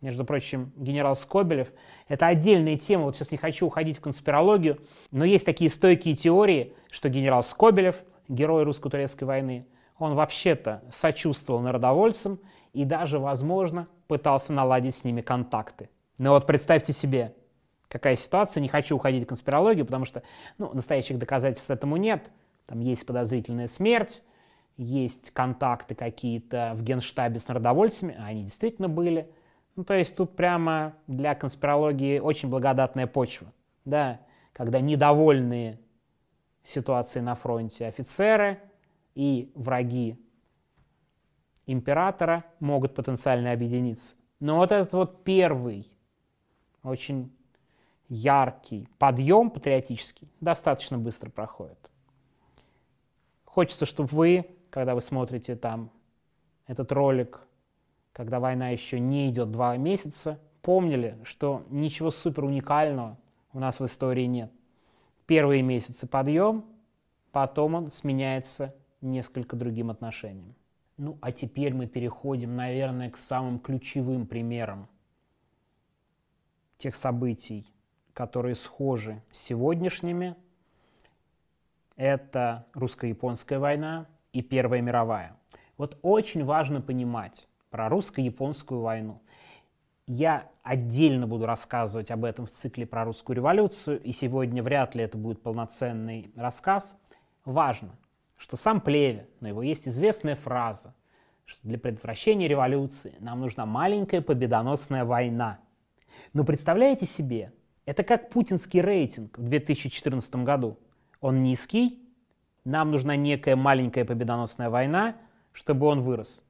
Между 0.00 0.24
прочим, 0.24 0.72
генерал 0.76 1.16
Скобелев– 1.16 1.68
это 2.08 2.28
отдельная 2.28 2.76
тема, 2.76 3.04
вот 3.04 3.16
сейчас 3.16 3.32
не 3.32 3.38
хочу 3.38 3.66
уходить 3.66 3.98
в 3.98 4.00
конспирологию, 4.00 4.78
но 5.10 5.24
есть 5.24 5.44
такие 5.44 5.70
стойкие 5.70 6.14
теории, 6.14 6.74
что 6.88 7.08
генерал 7.08 7.42
Скобелев, 7.42 7.96
герой 8.28 8.62
русско-турецкой 8.62 9.24
войны, 9.24 9.66
он 9.98 10.14
вообще-то 10.14 10.82
сочувствовал 10.92 11.60
народовольцам 11.60 12.38
и 12.72 12.84
даже, 12.84 13.18
возможно, 13.18 13.88
пытался 14.06 14.52
наладить 14.52 14.94
с 14.94 15.02
ними 15.02 15.20
контакты. 15.20 15.90
Но 16.18 16.30
вот 16.30 16.46
представьте 16.46 16.92
себе, 16.92 17.34
какая 17.88 18.14
ситуация, 18.14 18.60
не 18.60 18.68
хочу 18.68 18.94
уходить 18.94 19.24
в 19.24 19.26
конспирологию, 19.26 19.84
потому 19.84 20.04
что 20.04 20.22
ну, 20.58 20.72
настоящих 20.72 21.18
доказательств 21.18 21.70
этому 21.70 21.96
нет. 21.96 22.30
Там 22.66 22.80
есть 22.80 23.04
подозрительная 23.04 23.66
смерть, 23.66 24.22
есть 24.76 25.32
контакты 25.32 25.96
какие-то 25.96 26.72
в 26.76 26.82
генштабе 26.82 27.40
с 27.40 27.48
народовольцами, 27.48 28.16
а 28.16 28.26
они 28.26 28.44
действительно 28.44 28.88
были. 28.88 29.28
Ну, 29.78 29.84
то 29.84 29.94
есть 29.94 30.16
тут 30.16 30.34
прямо 30.34 30.96
для 31.06 31.36
конспирологии 31.36 32.18
очень 32.18 32.48
благодатная 32.48 33.06
почва. 33.06 33.52
Да, 33.84 34.20
когда 34.52 34.80
недовольные 34.80 35.78
ситуацией 36.64 37.22
на 37.22 37.36
фронте 37.36 37.86
офицеры 37.86 38.60
и 39.14 39.52
враги 39.54 40.18
императора 41.66 42.44
могут 42.58 42.96
потенциально 42.96 43.52
объединиться. 43.52 44.16
Но 44.40 44.56
вот 44.56 44.72
этот 44.72 44.92
вот 44.94 45.22
первый, 45.22 45.88
очень 46.82 47.32
яркий 48.08 48.88
подъем 48.98 49.48
патриотический 49.48 50.28
достаточно 50.40 50.98
быстро 50.98 51.30
проходит. 51.30 51.78
Хочется, 53.44 53.86
чтобы 53.86 54.08
вы, 54.08 54.50
когда 54.70 54.96
вы 54.96 55.02
смотрите 55.02 55.54
там 55.54 55.92
этот 56.66 56.90
ролик, 56.90 57.46
когда 58.18 58.40
война 58.40 58.70
еще 58.70 58.98
не 58.98 59.30
идет 59.30 59.52
два 59.52 59.76
месяца, 59.76 60.40
помнили, 60.60 61.16
что 61.22 61.64
ничего 61.70 62.10
супер 62.10 62.42
уникального 62.42 63.16
у 63.52 63.60
нас 63.60 63.78
в 63.78 63.86
истории 63.86 64.24
нет. 64.24 64.50
Первые 65.26 65.62
месяцы 65.62 66.04
подъем, 66.08 66.64
потом 67.30 67.76
он 67.76 67.92
сменяется 67.92 68.74
несколько 69.00 69.54
другим 69.54 69.88
отношением. 69.88 70.56
Ну, 70.96 71.16
а 71.20 71.30
теперь 71.30 71.74
мы 71.74 71.86
переходим, 71.86 72.56
наверное, 72.56 73.08
к 73.08 73.18
самым 73.18 73.60
ключевым 73.60 74.26
примерам 74.26 74.88
тех 76.76 76.96
событий, 76.96 77.72
которые 78.14 78.56
схожи 78.56 79.22
с 79.30 79.38
сегодняшними. 79.38 80.34
Это 81.94 82.66
русско-японская 82.74 83.60
война 83.60 84.08
и 84.32 84.42
Первая 84.42 84.80
мировая. 84.80 85.36
Вот 85.76 86.00
очень 86.02 86.44
важно 86.44 86.80
понимать 86.80 87.48
про 87.70 87.88
русско-японскую 87.88 88.80
войну. 88.80 89.20
Я 90.06 90.48
отдельно 90.62 91.26
буду 91.26 91.44
рассказывать 91.46 92.10
об 92.10 92.24
этом 92.24 92.46
в 92.46 92.50
цикле 92.50 92.86
про 92.86 93.04
русскую 93.04 93.36
революцию, 93.36 94.00
и 94.02 94.12
сегодня 94.12 94.62
вряд 94.62 94.94
ли 94.94 95.02
это 95.02 95.18
будет 95.18 95.42
полноценный 95.42 96.32
рассказ. 96.34 96.96
Важно, 97.44 97.90
что 98.36 98.56
сам 98.56 98.80
Плеве, 98.80 99.28
но 99.40 99.48
его 99.48 99.62
есть 99.62 99.86
известная 99.86 100.34
фраза, 100.34 100.94
что 101.44 101.60
для 101.66 101.78
предотвращения 101.78 102.48
революции 102.48 103.14
нам 103.20 103.40
нужна 103.40 103.66
маленькая 103.66 104.22
победоносная 104.22 105.04
война. 105.04 105.58
Но 106.32 106.44
представляете 106.44 107.04
себе, 107.04 107.52
это 107.84 108.02
как 108.02 108.30
путинский 108.30 108.80
рейтинг 108.80 109.36
в 109.38 109.42
2014 109.42 110.36
году. 110.36 110.78
Он 111.20 111.42
низкий, 111.42 112.02
нам 112.64 112.90
нужна 112.90 113.16
некая 113.16 113.56
маленькая 113.56 114.04
победоносная 114.04 114.70
война, 114.70 115.16
чтобы 115.52 115.86
он 115.86 116.00
вырос. 116.00 116.44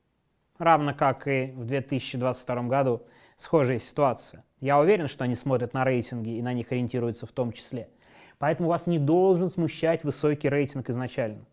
Равно 0.59 0.92
как 0.92 1.29
и 1.29 1.53
в 1.57 1.64
2022 1.64 2.62
году 2.64 3.03
схожая 3.37 3.79
ситуация. 3.79 4.44
Я 4.61 4.81
уверен, 4.81 5.07
что 5.07 5.23
они 5.23 5.37
смотрят 5.37 5.73
на 5.73 5.85
рейтинги 5.85 6.31
и 6.31 6.42
на 6.42 6.53
них 6.53 6.73
ориентируются 6.73 7.27
в 7.27 7.33
том 7.33 7.53
числе. 7.53 7.88
Поэтому 8.38 8.68
вас 8.68 8.87
не 8.87 8.99
должен 8.99 9.51
смущать 9.51 10.03
высокий 10.03 10.49
рейтинг 10.49 10.90
изначально. 10.90 11.44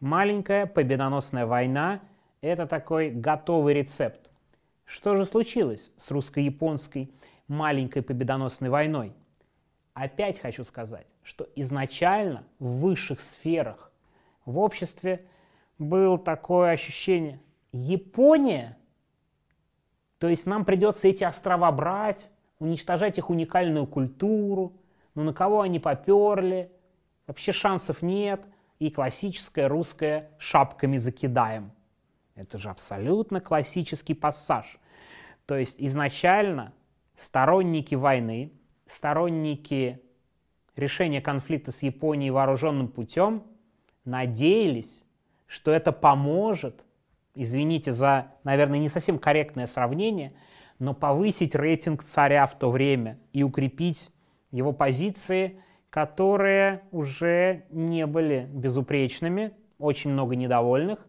Маленькая 0.00 0.66
победоносная 0.66 1.46
война– 1.46 2.00
это 2.40 2.66
такой 2.66 3.10
готовый 3.10 3.74
рецепт. 3.74 4.30
Что 4.84 5.16
же 5.16 5.24
случилось 5.24 5.92
с 5.96 6.10
русско-японской 6.10 7.12
маленькой 7.46 8.02
победоносной 8.02 8.70
войной? 8.70 9.12
Опять 9.94 10.40
хочу 10.40 10.64
сказать, 10.64 11.06
что 11.22 11.48
изначально 11.54 12.42
в 12.58 12.80
высших 12.80 13.20
сферах 13.20 13.92
в 14.44 14.58
обществе 14.58 15.24
было 15.78 16.18
такое 16.18 16.72
ощущение– 16.72 17.38
Япония? 17.72 18.78
То 20.18 20.28
есть 20.28 20.46
нам 20.46 20.64
придется 20.64 21.08
эти 21.08 21.24
острова 21.24 21.70
брать, 21.72 22.30
уничтожать 22.58 23.18
их 23.18 23.30
уникальную 23.30 23.86
культуру, 23.86 24.76
ну 25.14 25.22
на 25.22 25.32
кого 25.32 25.62
они 25.62 25.78
поперли, 25.78 26.70
вообще 27.26 27.52
шансов 27.52 28.02
нет– 28.02 28.40
и 28.80 28.90
классическое 28.90 29.68
русское 29.68 30.30
«шапками 30.38 30.96
закидаем». 30.96 31.70
Это 32.34 32.58
же 32.58 32.70
абсолютно 32.70 33.40
классический 33.40 34.14
пассаж. 34.14 34.78
То 35.46 35.56
есть 35.56 35.76
изначально 35.78 36.72
сторонники 37.14 37.94
войны, 37.94 38.52
сторонники 38.88 40.02
решения 40.76 41.20
конфликта 41.20 41.70
с 41.70 41.82
Японией 41.82 42.30
вооруженным 42.30 42.88
путем 42.88 43.44
надеялись, 44.06 45.06
что 45.46 45.70
это 45.70 45.92
поможет, 45.92 46.82
извините 47.34 47.92
за, 47.92 48.32
наверное, 48.44 48.78
не 48.78 48.88
совсем 48.88 49.18
корректное 49.18 49.66
сравнение, 49.66 50.32
но 50.78 50.94
повысить 50.94 51.54
рейтинг 51.54 52.04
царя 52.04 52.46
в 52.46 52.58
то 52.58 52.70
время 52.70 53.18
и 53.32 53.42
укрепить 53.42 54.10
его 54.50 54.72
позиции– 54.72 55.60
которые 55.90 56.84
уже 56.92 57.64
не 57.70 58.06
были 58.06 58.48
безупречными, 58.52 59.52
очень 59.78 60.10
много 60.10 60.36
недовольных, 60.36 61.06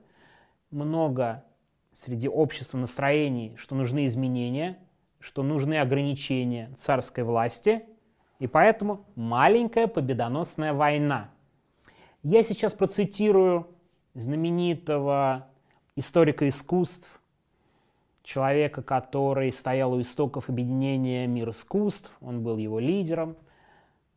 много 0.71 1.45
среди 1.93 2.27
общества 2.27 2.77
настроений, 2.77 3.55
что 3.57 3.75
нужны 3.75 4.07
изменения, 4.07 4.79
что 5.19 5.43
нужны 5.43 5.79
ограничения 5.79 6.73
царской 6.77 7.23
власти, 7.23 7.83
и 8.39 8.47
поэтому 8.47 9.05
маленькая 9.15 9.85
победоносная 9.85 10.73
война. 10.73 11.29
Я 12.23 12.43
сейчас 12.43 12.73
процитирую 12.73 13.67
знаменитого 14.15 15.47
историка 15.95 16.47
искусств, 16.47 17.07
человека, 18.23 18.81
который 18.81 19.51
стоял 19.51 19.93
у 19.93 20.01
истоков 20.01 20.49
объединения 20.49 21.27
мир 21.27 21.49
искусств, 21.49 22.15
он 22.21 22.43
был 22.43 22.57
его 22.57 22.79
лидером– 22.79 23.35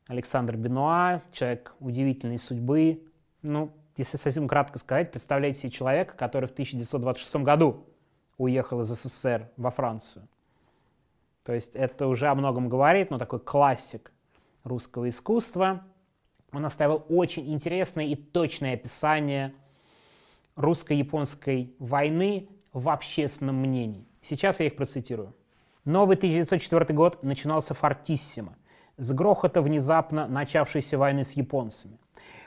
Александр 0.06 0.56
Бенуа, 0.56 1.22
человек 1.32 1.74
удивительной 1.80 2.38
судьбы. 2.38 3.02
Ну, 3.42 3.72
если 3.96 4.16
совсем 4.16 4.48
кратко 4.48 4.78
сказать, 4.78 5.10
представляете 5.10 5.60
себе 5.60 5.70
человека, 5.70 6.14
который 6.16 6.46
в 6.46 6.52
1926 6.52 7.36
году 7.36 7.86
уехал 8.36 8.82
из 8.82 8.88
СССР 8.88 9.48
во 9.56 9.70
Францию. 9.70 10.28
То 11.44 11.52
есть 11.52 11.74
это 11.74 12.06
уже 12.06 12.26
о 12.26 12.34
многом 12.34 12.68
говорит, 12.68 13.10
но 13.10 13.18
такой 13.18 13.40
классик 13.40 14.12
русского 14.62 15.08
искусства. 15.08 15.84
Он 16.52 16.64
оставил 16.66 17.04
очень 17.08 17.50
интересное 17.52 18.06
и 18.06 18.14
точное 18.14 18.74
описание 18.74 19.54
русско-японской 20.56 21.74
войны 21.78 22.48
в 22.72 22.88
общественном 22.88 23.56
мнении. 23.56 24.06
Сейчас 24.22 24.60
я 24.60 24.66
их 24.66 24.76
процитирую. 24.76 25.34
Новый 25.84 26.16
1904 26.16 26.94
год 26.94 27.22
начинался 27.22 27.74
фортиссимо 27.74 28.56
с 28.96 29.10
грохота 29.12 29.60
внезапно 29.60 30.26
начавшейся 30.26 30.96
войны 30.98 31.24
с 31.24 31.32
японцами. 31.32 31.98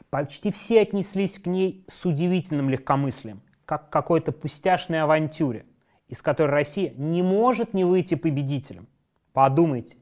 Почти 0.10 0.52
все 0.52 0.82
отнеслись 0.82 1.38
к 1.38 1.46
ней 1.46 1.84
с 1.88 2.06
удивительным 2.06 2.70
легкомыслием, 2.70 3.42
как 3.66 3.90
к 3.90 3.94
какой-то 3.94 4.32
пустяшной 4.32 5.02
авантюре, 5.02 5.66
из 6.08 6.22
которой 6.22 6.52
Россия 6.52 6.94
не 6.96 7.22
может 7.22 7.74
не 7.74 7.84
выйти 7.84 8.16
победителем. 8.16 8.88
Подумайте, 9.34 9.98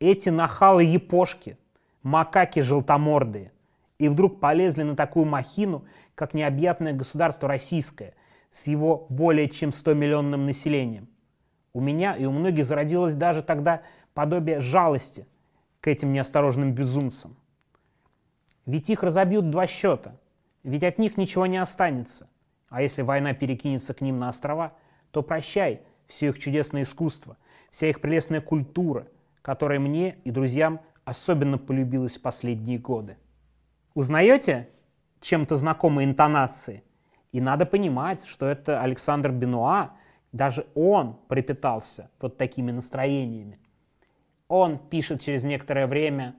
эти 0.00 0.30
нахалы-япошки, 0.30 1.58
макаки 2.02 2.60
желтомордые, 2.60 3.52
и 3.98 4.08
вдруг 4.08 4.40
полезли 4.40 4.82
на 4.82 4.96
такую 4.96 5.26
махину, 5.26 5.84
как 6.22 6.34
необъятное 6.34 6.92
государство 6.92 7.48
российское, 7.48 8.14
с 8.52 8.68
его 8.68 9.06
более 9.08 9.48
чем 9.48 9.70
100-миллионным 9.70 10.46
населением. 10.46 11.08
У 11.72 11.80
меня 11.80 12.14
и 12.14 12.24
у 12.26 12.30
многих 12.30 12.64
зародилось 12.64 13.14
даже 13.14 13.42
тогда 13.42 13.82
подобие 14.14 14.60
жалости 14.60 15.26
к 15.80 15.88
этим 15.88 16.12
неосторожным 16.12 16.74
безумцам. 16.74 17.34
Ведь 18.66 18.88
их 18.88 19.02
разобьют 19.02 19.50
два 19.50 19.66
счета, 19.66 20.14
ведь 20.62 20.84
от 20.84 20.98
них 20.98 21.16
ничего 21.16 21.46
не 21.46 21.58
останется. 21.58 22.28
А 22.68 22.82
если 22.82 23.02
война 23.02 23.34
перекинется 23.34 23.92
к 23.92 24.00
ним 24.00 24.20
на 24.20 24.28
острова, 24.28 24.74
то 25.10 25.22
прощай 25.24 25.80
все 26.06 26.28
их 26.28 26.38
чудесное 26.38 26.84
искусство, 26.84 27.36
вся 27.72 27.90
их 27.90 28.00
прелестная 28.00 28.40
культура, 28.40 29.08
которая 29.42 29.80
мне 29.80 30.18
и 30.22 30.30
друзьям 30.30 30.82
особенно 31.04 31.58
полюбилась 31.58 32.16
в 32.16 32.22
последние 32.22 32.78
годы. 32.78 33.16
Узнаете 33.94 34.68
чем-то 35.22 35.56
знакомые 35.56 36.06
интонации? 36.06 36.84
И 37.32 37.40
надо 37.40 37.64
понимать, 37.64 38.24
что 38.26 38.46
это 38.46 38.82
Александр 38.82 39.30
Бенуа, 39.30 39.92
даже 40.32 40.66
он 40.74 41.16
пропитался 41.28 42.10
под 42.18 42.36
такими 42.36 42.70
настроениями. 42.70 43.58
Он 44.48 44.78
пишет 44.78 45.22
через 45.22 45.44
некоторое 45.44 45.86
время 45.86 46.34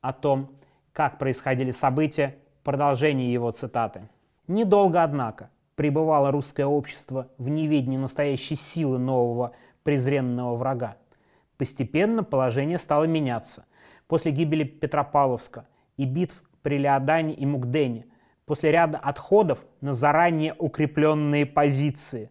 о 0.00 0.12
том, 0.12 0.52
как 0.92 1.18
происходили 1.18 1.72
события, 1.72 2.36
продолжение 2.62 3.32
его 3.32 3.50
цитаты. 3.50 4.08
Недолго, 4.46 5.02
однако, 5.02 5.50
пребывало 5.74 6.30
русское 6.30 6.64
общество 6.64 7.28
в 7.38 7.48
неведении 7.48 7.96
настоящей 7.96 8.56
силы 8.56 8.98
нового 8.98 9.52
презренного 9.82 10.56
врага. 10.56 10.96
Постепенно 11.58 12.24
положение 12.24 12.78
стало 12.78 13.04
меняться. 13.04 13.66
После 14.08 14.32
гибели 14.32 14.64
Петропавловска 14.64 15.66
и 15.96 16.04
битв 16.04 16.42
при 16.62 16.78
Леодане 16.78 17.34
и 17.34 17.46
Мукдене, 17.46 18.06
после 18.46 18.70
ряда 18.70 18.98
отходов 18.98 19.64
на 19.80 19.92
заранее 19.92 20.54
укрепленные 20.58 21.44
позиции, 21.44 22.30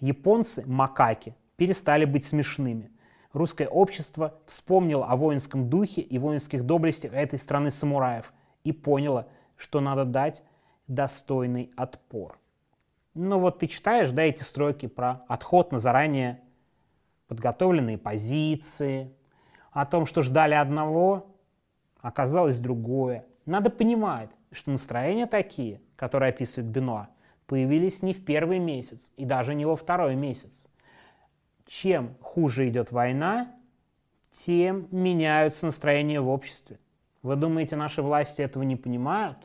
японцы, 0.00 0.64
макаки, 0.66 1.36
перестали 1.56 2.04
быть 2.04 2.26
смешными– 2.26 2.90
русское 3.32 3.68
общество 3.68 4.34
вспомнило 4.46 5.06
о 5.06 5.16
воинском 5.16 5.68
духе 5.68 6.00
и 6.00 6.18
воинских 6.18 6.64
доблестях 6.64 7.12
этой 7.12 7.38
страны 7.38 7.70
самураев 7.70 8.32
и 8.64 8.72
поняло, 8.72 9.28
что 9.56 9.80
надо 9.80 10.04
дать 10.04 10.44
достойный 10.86 11.70
отпор. 11.76 12.38
Ну 13.14 13.38
вот 13.38 13.58
ты 13.58 13.66
читаешь, 13.66 14.10
да, 14.10 14.22
эти 14.22 14.42
строки 14.42 14.86
про 14.86 15.24
отход 15.28 15.72
на 15.72 15.78
заранее 15.78 16.40
подготовленные 17.28 17.98
позиции, 17.98 19.14
о 19.70 19.86
том, 19.86 20.04
что 20.04 20.20
ждали 20.20 20.52
одного, 20.52 21.34
оказалось 22.00 22.58
другое. 22.58 23.24
Надо 23.46 23.70
понимать, 23.70 24.28
что 24.52 24.70
настроения 24.70 25.26
такие, 25.26 25.80
которые 25.96 26.30
описывает 26.30 26.70
Бенуа, 26.70 27.08
появились 27.46 28.02
не 28.02 28.12
в 28.12 28.24
первый 28.24 28.58
месяц 28.58 29.12
и 29.16 29.24
даже 29.24 29.54
не 29.54 29.64
во 29.64 29.76
второй 29.76 30.14
месяц 30.14 30.68
чем 31.72 32.14
хуже 32.20 32.68
идет 32.68 32.92
война, 32.92 33.50
тем 34.44 34.88
меняются 34.90 35.66
настроения 35.66 36.20
в 36.20 36.28
обществе. 36.28 36.78
Вы 37.22 37.36
думаете, 37.36 37.76
наши 37.76 38.02
власти 38.02 38.42
этого 38.42 38.62
не 38.62 38.76
понимают? 38.76 39.38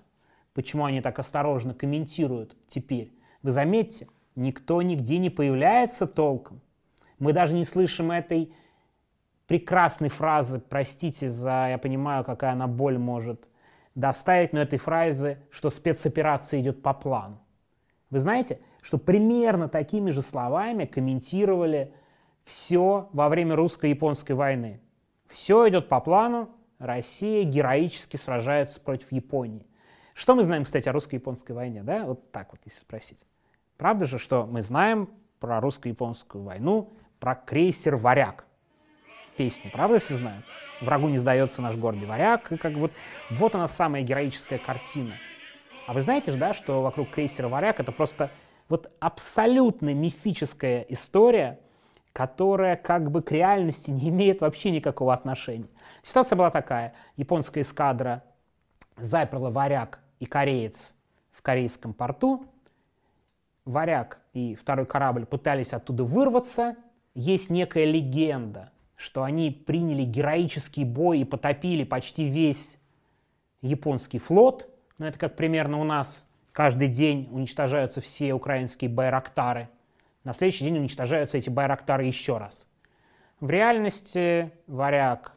Почему 0.53 0.83
они 0.85 1.01
так 1.01 1.19
осторожно 1.19 1.73
комментируют 1.73 2.57
теперь? 2.67 3.13
Вы 3.43 3.51
заметьте, 3.51 4.07
никто 4.35 4.81
нигде 4.81 5.19
не 5.19 5.29
появляется 5.29 6.05
толком. 6.05 6.59
Мы 7.17 7.31
даже 7.31 7.53
не 7.53 7.63
слышим 7.63 8.11
этой 8.11 8.51
прекрасной 9.45 10.09
фразы, 10.09 10.59
простите 10.59 11.29
за, 11.29 11.67
я 11.69 11.77
понимаю, 11.77 12.25
какая 12.25 12.51
она 12.51 12.67
боль 12.67 12.97
может 12.97 13.47
доставить, 13.97 14.53
но 14.53 14.61
этой 14.61 14.77
фразы, 14.77 15.39
что 15.49 15.71
спецоперация 15.71 16.59
идет 16.59 16.83
по 16.83 16.93
плану. 16.93 17.41
Вы 18.11 18.19
знаете, 18.19 18.59
что 18.81 18.99
примерно 18.99 19.67
такими 19.67 20.11
же 20.11 20.21
словами 20.21 20.85
комментировали 20.85 21.93
все 22.45 23.09
во 23.11 23.27
время 23.27 23.55
русско-японской 23.55 24.33
войны. 24.33 24.79
Все 25.27 25.67
идет 25.67 25.89
по 25.89 25.99
плану, 25.99 26.49
Россия 26.77 27.43
героически 27.43 28.17
сражается 28.17 28.79
против 28.79 29.11
Японии. 29.11 29.65
Что 30.13 30.35
мы 30.35 30.43
знаем, 30.43 30.63
кстати, 30.63 30.87
о 30.87 30.91
русско-японской 30.91 31.53
войне, 31.53 31.81
да? 31.81 32.05
Вот 32.05 32.31
так 32.31 32.51
вот, 32.51 32.61
если 32.65 32.79
спросить. 32.79 33.19
Правда 33.77 34.05
же, 34.05 34.19
что 34.19 34.45
мы 34.45 34.61
знаем 34.61 35.09
про 35.39 35.59
русско-японскую 35.59 36.43
войну, 36.43 36.93
про 37.19 37.33
крейсер 37.33 37.95
«Варяг». 37.95 38.45
Песню, 39.37 39.71
правда, 39.73 39.99
все 39.99 40.15
знают? 40.15 40.45
«Врагу 40.81 41.09
не 41.09 41.17
сдается 41.17 41.61
наш 41.61 41.75
гордый 41.75 42.07
варяг». 42.07 42.51
И 42.51 42.57
как 42.57 42.73
вот, 42.73 42.91
вот 43.29 43.55
она 43.55 43.67
самая 43.67 44.03
героическая 44.03 44.59
картина. 44.59 45.13
А 45.87 45.93
вы 45.93 46.01
знаете 46.01 46.31
же, 46.31 46.37
да, 46.37 46.53
что 46.53 46.81
вокруг 46.81 47.09
крейсера 47.11 47.47
«Варяг» 47.47 47.79
это 47.79 47.91
просто 47.91 48.29
вот 48.69 48.91
абсолютно 48.99 49.93
мифическая 49.93 50.81
история– 50.89 51.59
которая 52.17 52.75
как 52.75 53.11
бы 53.11 53.21
к 53.21 53.31
реальности 53.31 53.91
не 53.91 54.09
имеет 54.09 54.41
вообще 54.41 54.71
никакого 54.71 55.13
отношения. 55.13 55.67
Ситуация 56.01 56.35
была 56.35 56.49
такая. 56.49 56.95
Японская 57.15 57.61
эскадра 57.61 58.23
заперла 58.97 59.51
варяг 59.51 59.99
и 60.19 60.25
кореец 60.25 60.95
в 61.31 61.43
корейском 61.43 61.93
порту. 61.93 62.47
Варяг 63.65 64.17
и 64.33 64.55
второй 64.55 64.87
корабль 64.87 65.27
пытались 65.27 65.73
оттуда 65.73 66.05
вырваться. 66.05 66.75
Есть 67.13 67.51
некая 67.51 67.85
легенда, 67.85 68.71
что 68.97 69.23
они 69.23 69.51
приняли 69.51 70.03
героический 70.03 70.83
бой 70.83 71.19
и 71.19 71.25
потопили 71.25 71.85
почти 71.85 72.25
весь 72.25 72.77
японский 73.61 74.19
флот. 74.19 74.69
Но 74.97 75.07
это 75.07 75.17
как 75.17 75.37
примерно 75.37 75.79
у 75.79 75.85
нас 75.85 76.27
каждый 76.51 76.89
день 76.89 77.29
уничтожаются 77.31 78.01
все 78.01 78.33
украинские 78.33 78.89
байрактары– 78.89 79.69
на 80.27 80.33
следующий 80.33 80.65
день 80.65 80.79
уничтожаются 80.79 81.37
эти 81.37 81.49
байрактары 81.49 82.03
еще 82.03 82.37
раз. 82.37 82.67
В 83.39 83.49
реальности 83.49 84.51
варяг 84.67 85.31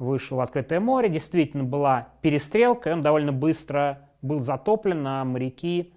вышел 0.00 0.38
в 0.38 0.40
открытое 0.40 0.80
море, 0.80 1.08
действительно 1.08 1.62
была 1.62 2.08
перестрелка, 2.20 2.90
и 2.90 2.92
он 2.94 3.00
довольно 3.00 3.32
быстро 3.32 4.08
был 4.20 4.40
затоплен, 4.40 5.06
а 5.06 5.24
моряки 5.24 5.94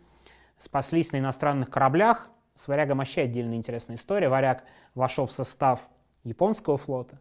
спаслись 0.59 1.11
на 1.11 1.17
иностранных 1.17 1.71
кораблях. 1.71 2.29
С 2.53 2.67
варягом 2.67 2.99
вообще 2.99 3.21
отдельная 3.21 3.57
интересная 3.57 3.95
история. 3.95 4.29
Варяг 4.29 4.65
вошел 4.93 5.25
в 5.25 5.31
состав 5.31 5.79
японского 6.23 6.77
флота, 6.77 7.19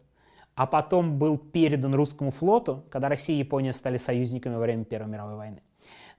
а 0.55 0.67
потом 0.67 1.17
был 1.17 1.37
передан 1.37 1.95
русскому 1.95 2.31
флоту, 2.31 2.83
когда 2.89 3.09
Россия 3.09 3.35
и 3.35 3.39
Япония 3.39 3.73
стали 3.73 3.97
союзниками 3.97 4.55
во 4.55 4.61
время 4.61 4.85
Первой 4.85 5.09
мировой 5.09 5.35
войны. 5.35 5.61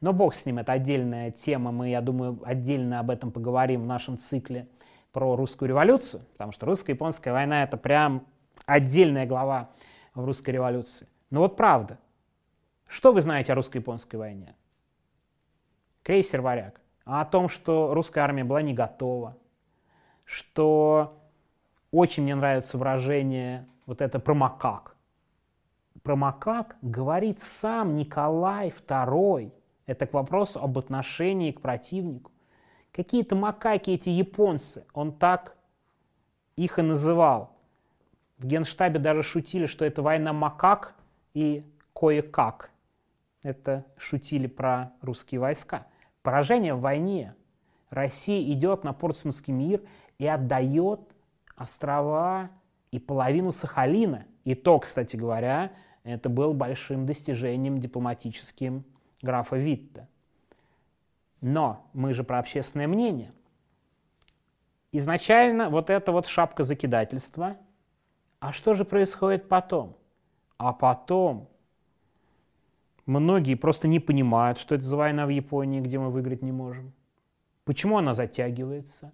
Но 0.01 0.13
бог 0.13 0.35
с 0.35 0.45
ним, 0.47 0.59
это 0.59 0.73
отдельная 0.73 1.31
тема, 1.31 1.71
мы, 1.71 1.91
я 1.91 2.01
думаю, 2.01 2.41
отдельно 2.45 2.99
об 2.99 3.11
этом 3.11 3.31
поговорим 3.31 3.83
в 3.83 3.87
нашем 3.87 4.19
цикле 4.19 4.69
про 5.13 5.37
русскую 5.37 5.69
революцию, 5.69 6.25
потому 6.33 6.53
что 6.53 6.67
русско-японская 6.67 7.33
война 7.33 7.63
это 7.63 7.77
прям 7.77 8.27
отдельная 8.67 9.27
глава 9.27 9.71
в 10.15 10.25
русской 10.25 10.51
революции. 10.51 11.07
Но 11.31 11.41
вот 11.41 11.57
правда, 11.57 11.99
что 12.89 13.13
вы 13.13 13.21
знаете 13.21 13.53
о 13.53 13.55
русско-японской 13.55 14.17
войне? 14.17 14.55
Крейсер 16.03 16.41
«Варяг». 16.41 16.81
А 17.05 17.21
о 17.21 17.25
том, 17.25 17.49
что 17.49 17.95
русская 17.95 18.21
армия 18.21 18.45
была 18.45 18.63
не 18.63 18.75
готова, 18.75 19.37
что 20.25 21.22
очень 21.93 22.25
мне 22.25 22.35
нравится 22.35 22.79
выражение 22.79 23.69
вот 23.87 24.01
это 24.01 24.19
про 24.19 24.35
макак. 24.35 24.97
Про 26.03 26.17
макак 26.17 26.77
говорит 26.83 27.41
сам 27.43 27.95
Николай 27.95 28.71
II 28.71 29.53
это 29.87 30.07
к 30.07 30.15
вопросу 30.15 30.59
об 30.61 30.79
отношении 30.79 31.53
к 31.53 31.61
противнику. 31.61 32.33
Какие-то 32.93 33.37
макаки 33.37 33.91
эти 33.91 34.09
японцы, 34.09 34.85
он 34.95 35.13
так 35.13 35.57
их 36.57 36.79
и 36.79 36.83
называл. 36.83 37.57
В 38.39 38.47
генштабе 38.47 38.99
даже 38.99 39.23
шутили, 39.23 39.67
что 39.67 39.85
это 39.85 40.03
война 40.03 40.33
макак 40.33 40.95
и 41.35 41.65
кое-как. 41.95 42.71
Это 43.43 43.85
шутили 43.97 44.47
про 44.47 44.93
русские 45.01 45.41
войска. 45.41 45.87
Поражение 46.23 46.75
в 46.75 46.81
войне. 46.81 47.35
Россия 47.91 48.41
идет 48.53 48.85
на 48.85 48.93
Портсмутский 48.93 49.53
мир 49.53 49.83
и 50.19 50.27
отдает 50.27 51.01
острова 51.57 52.51
и 52.91 52.99
половину 52.99 53.53
Сахалина. 53.53 54.27
И 54.45 54.55
то, 54.55 54.79
кстати 54.79 55.17
говоря, 55.17 55.73
это 56.05 56.29
был 56.29 56.53
большим 56.53 57.07
достижением 57.07 57.79
дипломатическим 57.79 58.85
графа 59.21 59.57
Витта. 59.57 60.09
Но 61.41 61.89
мы 61.93 62.15
же 62.15 62.25
про 62.25 62.39
общественное 62.39 62.89
мнение. 62.89 63.33
Изначально 64.93 65.71
вот 65.71 65.91
это 65.91 66.13
вот 66.13 66.27
шапка 66.27 66.65
закидательства. 66.65 67.57
А 68.41 68.53
что 68.53 68.75
же 68.75 68.85
происходит 68.85 69.49
потом? 69.49 69.97
А 70.59 70.73
потом 70.73 71.49
многие 73.07 73.55
просто 73.55 73.89
не 73.89 74.01
понимают, 74.01 74.59
что 74.59 74.75
это 74.75 74.85
за 74.85 74.97
война 74.97 75.27
в 75.27 75.31
Японии, 75.31 75.81
где 75.81 75.99
мы 75.99 76.11
выиграть 76.11 76.43
не 76.43 76.53
можем. 76.53 76.93
Почему 77.65 77.99
она 77.99 78.15
затягивается? 78.15 79.13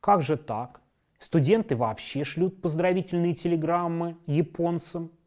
Как 0.00 0.22
же 0.22 0.36
так? 0.36 0.80
Студенты 1.20 1.76
вообще 1.76 2.24
шлют 2.24 2.60
поздравительные 2.60 3.34
телеграммы 3.34 4.16
японцам– 4.26 5.12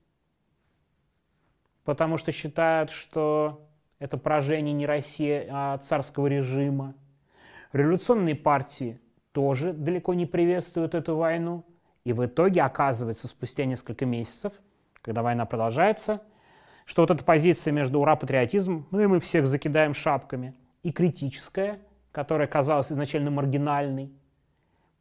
потому 1.84 2.18
что 2.18 2.32
считают, 2.32 2.92
что 2.92 3.68
это 4.00 4.18
поражение 4.18 4.74
не 4.74 4.86
России, 4.86 5.46
а 5.50 5.78
царского 5.80 6.28
режима. 6.28 6.96
Революционные 7.72 8.36
партии 8.36 9.00
тоже 9.32 9.74
далеко 9.74 10.14
не 10.14 10.26
приветствуют 10.26 10.96
эту 10.96 11.16
войну. 11.16 11.64
И 12.04 12.14
в 12.14 12.26
итоге 12.26 12.62
оказывается 12.62 13.28
спустя 13.28 13.66
несколько 13.66 14.06
месяцев, 14.06 14.54
когда 15.02 15.24
война 15.24 15.46
продолжается, 15.46 16.22
что 16.86 17.04
вот 17.04 17.12
эта 17.12 17.24
позиция 17.24 17.72
между 17.72 18.02
ура-патриотизмом, 18.02 18.88
ну 18.92 19.00
и 19.00 19.08
мы 19.08 19.20
всех 19.22 19.48
закидаем 19.48 19.94
шапками, 19.94 20.54
и 20.84 20.92
критическая, 20.92 21.80
которая 22.12 22.48
казалась 22.48 22.92
изначально 22.92 23.32
маргинальной, 23.32 24.12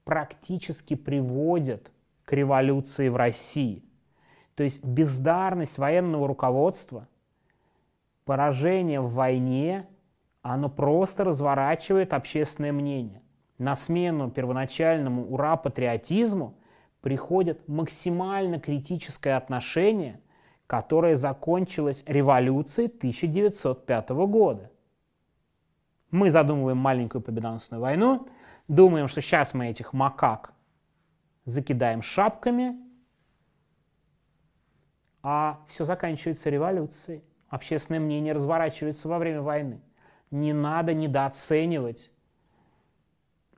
практически 0.05 0.95
приводит 0.95 1.91
к 2.25 2.33
революции 2.33 3.09
в 3.09 3.17
России. 3.17 3.85
То 4.55 4.65
есть 4.65 4.85
бездарность 4.85 5.79
военного 5.79 6.29
руководства, 6.29 7.09
поражение 8.25 9.01
в 9.01 9.12
войне, 9.12 9.87
оно 10.43 10.69
просто 10.69 11.25
разворачивает 11.25 12.12
общественное 12.12 12.73
мнение. 12.73 13.23
На 13.59 13.77
смену 13.77 14.31
первоначальному 14.31 15.27
ура-патриотизму 15.33 16.55
приходит 17.01 17.69
максимально 17.69 18.59
критическое 18.59 19.37
отношение, 19.37 20.21
которое 20.67 21.17
закончилось 21.17 22.03
революцией 22.07 22.88
1905 22.88 24.11
года. 24.11 24.71
Мы 26.11 26.31
задумываем 26.31 26.79
маленькую 26.79 27.23
победоносную 27.23 27.81
войну, 27.81 28.29
думаем, 28.73 29.09
что 29.09 29.21
сейчас 29.21 29.55
мы 29.55 29.69
этих 29.69 29.93
макак 29.93 30.53
закидаем 31.45 32.03
шапками, 32.03 32.77
а 35.23 35.61
все 35.69 35.85
заканчивается 35.85 36.51
революцией. 36.51 37.23
Общественное 37.49 38.01
мнение 38.01 38.33
разворачивается 38.33 39.09
во 39.09 39.19
время 39.19 39.43
войны. 39.43 39.81
Не 40.31 40.55
надо 40.55 40.95
недооценивать 40.95 42.11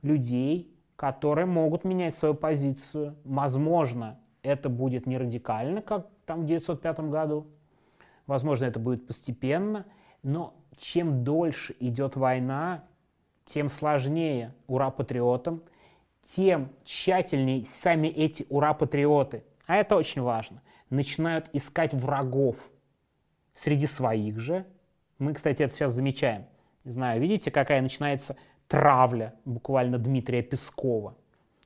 людей, 0.01 0.75
которые 0.97 1.45
могут 1.45 1.85
менять 1.85 2.15
свою 2.15 2.35
позицию. 2.35 3.15
Возможно, 3.23 4.19
это 4.43 4.67
будет 4.69 5.07
не 5.07 5.17
радикально, 5.17 5.81
как 5.81 6.07
там 6.25 6.41
в 6.41 6.43
1905 6.43 6.99
году. 7.09 7.47
Возможно, 8.27 8.65
это 8.65 8.79
будет 8.79 9.07
постепенно. 9.07 9.85
Но 10.23 10.53
чем 10.77 11.23
дольше 11.23 11.75
идет 11.79 12.17
война, 12.17 12.83
тем 13.45 13.69
сложнее 13.69 14.53
ура-патриотам, 14.67 15.63
тем 16.35 16.69
тщательнее 16.83 17.65
сами 17.65 18.07
эти 18.07 18.45
ура-патриоты, 18.49 19.43
а 19.67 19.75
это 19.75 19.95
очень 19.95 20.21
важно, 20.21 20.61
начинают 20.89 21.49
искать 21.53 21.93
врагов 21.93 22.57
среди 23.53 23.87
своих 23.87 24.39
же. 24.39 24.65
Мы, 25.19 25.33
кстати, 25.33 25.63
это 25.63 25.73
сейчас 25.73 25.93
замечаем. 25.93 26.45
Не 26.83 26.91
знаю, 26.91 27.21
видите, 27.21 27.51
какая 27.51 27.81
начинается 27.81 28.35
травля 28.67 29.33
буквально 29.45 29.97
Дмитрия 29.97 30.41
Пескова 30.41 31.15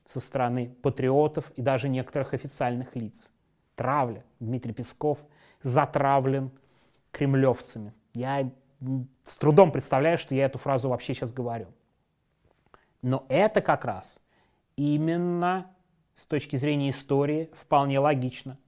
со 0.04 0.20
стороны 0.20 0.74
патриотов 0.82 1.50
и 1.56 1.62
даже 1.62 1.88
некоторых 1.88 2.34
официальных 2.34 2.96
лиц. 2.96 3.30
Травля. 3.76 4.24
Дмитрий 4.40 4.72
Песков 4.72 5.18
затравлен 5.62 6.50
кремлевцами. 7.12 7.92
Я 8.14 8.50
с 9.24 9.36
трудом 9.36 9.72
представляю, 9.72 10.18
что 10.18 10.34
я 10.34 10.46
эту 10.46 10.58
фразу 10.58 10.88
вообще 10.88 11.14
сейчас 11.14 11.32
говорю. 11.32 11.66
Но 13.02 13.24
это 13.28 13.60
как 13.60 13.84
раз 13.84 14.20
именно 14.76 15.70
с 16.16 16.26
точки 16.26 16.56
зрения 16.56 16.90
истории 16.90 17.50
вполне 17.52 17.98
логично. 17.98 18.58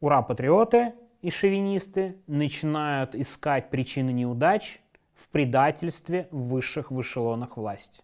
Ура, 0.00 0.22
патриоты 0.22 0.94
и 1.20 1.30
шовинисты 1.30 2.16
начинают 2.26 3.14
искать 3.14 3.70
причины 3.70 4.10
неудач 4.10 4.80
в 5.14 5.28
предательстве 5.28 6.28
в 6.30 6.48
высших 6.48 6.90
в 6.90 7.00
эшелонах 7.00 7.56
власти. 7.56 8.02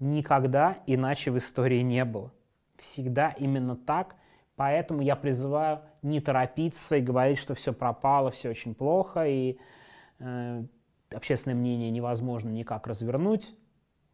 Никогда 0.00 0.78
иначе 0.86 1.30
в 1.30 1.38
истории 1.38 1.80
не 1.80 2.04
было. 2.04 2.32
Всегда 2.78 3.30
именно 3.30 3.76
так. 3.76 4.16
Поэтому 4.56 5.00
я 5.00 5.16
призываю 5.16 5.80
не 6.02 6.20
торопиться 6.20 6.96
и 6.96 7.00
говорить, 7.00 7.38
что 7.38 7.54
все 7.54 7.72
пропало, 7.72 8.30
все 8.32 8.50
очень 8.50 8.74
плохо, 8.74 9.26
и 9.26 9.58
общественное 11.10 11.56
мнение 11.56 11.90
невозможно 11.90 12.48
никак 12.48 12.86
развернуть. 12.86 13.54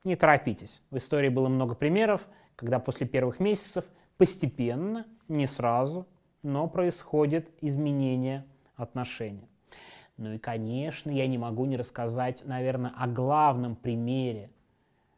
Не 0.04 0.16
торопитесь. 0.16 0.82
В 0.90 0.96
истории 0.96 1.28
было 1.28 1.48
много 1.48 1.74
примеров, 1.74 2.26
когда 2.56 2.78
после 2.78 3.06
первых 3.06 3.40
месяцев 3.40 3.84
постепенно, 4.16 5.06
не 5.28 5.46
сразу, 5.46 6.06
но 6.42 6.68
происходит 6.68 7.50
изменение 7.60 8.46
отношений. 8.76 9.48
Ну 10.16 10.32
и, 10.32 10.38
конечно, 10.38 11.10
я 11.10 11.26
не 11.26 11.38
могу 11.38 11.64
не 11.64 11.76
рассказать, 11.76 12.42
наверное, 12.44 12.92
о 12.96 13.06
главном 13.06 13.76
примере 13.76 14.50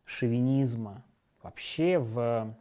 шовинизма 0.04 1.02
вообще 1.42 1.98
в, 1.98 2.54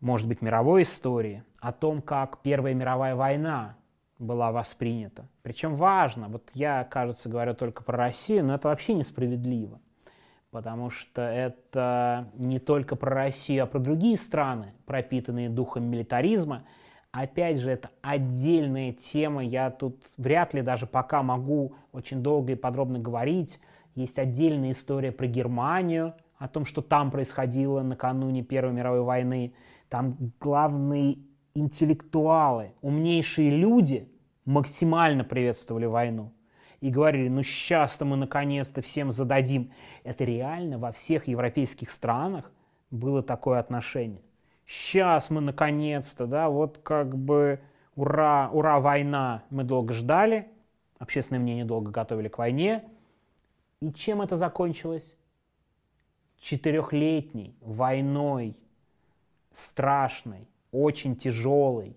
может 0.00 0.28
быть, 0.28 0.42
мировой 0.42 0.82
истории, 0.82 1.42
о 1.58 1.72
том, 1.72 2.00
как 2.00 2.42
Первая 2.42 2.74
мировая 2.74 3.16
война 3.16 3.76
была 4.18 4.52
воспринята. 4.52 5.28
Причем 5.42 5.76
важно, 5.76 6.28
вот 6.28 6.50
я, 6.54 6.84
кажется, 6.84 7.28
говорю 7.28 7.54
только 7.54 7.82
про 7.82 7.96
Россию, 7.96 8.44
но 8.44 8.54
это 8.54 8.68
вообще 8.68 8.94
несправедливо, 8.94 9.80
потому 10.50 10.90
что 10.90 11.22
это 11.22 12.28
не 12.34 12.58
только 12.58 12.96
про 12.96 13.14
Россию, 13.14 13.64
а 13.64 13.66
про 13.66 13.78
другие 13.78 14.16
страны, 14.16 14.74
пропитанные 14.86 15.48
духом 15.48 15.84
милитаризма, 15.84 16.64
Опять 17.10 17.58
же, 17.58 17.70
это 17.70 17.90
отдельная 18.02 18.92
тема, 18.92 19.42
я 19.42 19.70
тут 19.70 20.04
вряд 20.18 20.52
ли 20.52 20.60
даже 20.60 20.86
пока 20.86 21.22
могу 21.22 21.74
очень 21.90 22.22
долго 22.22 22.52
и 22.52 22.54
подробно 22.54 22.98
говорить. 22.98 23.58
Есть 23.94 24.18
отдельная 24.18 24.72
история 24.72 25.10
про 25.10 25.26
Германию, 25.26 26.14
о 26.36 26.48
том, 26.48 26.64
что 26.64 26.82
там 26.82 27.10
происходило 27.10 27.82
накануне 27.82 28.42
Первой 28.42 28.72
мировой 28.72 29.02
войны. 29.02 29.54
Там 29.88 30.16
главные 30.38 31.18
интеллектуалы, 31.58 32.72
умнейшие 32.80 33.50
люди 33.50 34.08
максимально 34.44 35.24
приветствовали 35.24 35.86
войну 35.86 36.32
и 36.80 36.90
говорили, 36.90 37.28
ну 37.28 37.42
сейчас-то 37.42 38.04
мы 38.04 38.16
наконец-то 38.16 38.80
всем 38.82 39.10
зададим. 39.10 39.72
Это 40.04 40.24
реально 40.24 40.78
во 40.78 40.92
всех 40.92 41.26
европейских 41.28 41.90
странах 41.90 42.50
было 42.90 43.22
такое 43.22 43.58
отношение 43.58 44.22
сейчас 44.68 45.30
мы 45.30 45.40
наконец-то, 45.40 46.26
да, 46.26 46.48
вот 46.48 46.78
как 46.78 47.16
бы 47.16 47.60
ура, 47.96 48.50
ура, 48.52 48.78
война, 48.78 49.42
мы 49.50 49.64
долго 49.64 49.94
ждали, 49.94 50.46
общественное 50.98 51.40
мнение 51.40 51.64
долго 51.64 51.90
готовили 51.90 52.28
к 52.28 52.38
войне. 52.38 52.84
И 53.80 53.90
чем 53.92 54.20
это 54.20 54.36
закончилось? 54.36 55.16
Четырехлетней 56.38 57.56
войной, 57.60 58.56
страшной, 59.52 60.46
очень 60.72 61.16
тяжелой, 61.16 61.96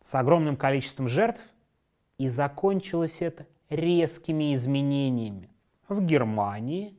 с 0.00 0.14
огромным 0.14 0.56
количеством 0.56 1.08
жертв, 1.08 1.44
и 2.18 2.28
закончилось 2.28 3.20
это 3.20 3.46
резкими 3.68 4.54
изменениями. 4.54 5.50
В 5.88 6.04
Германии 6.04 6.96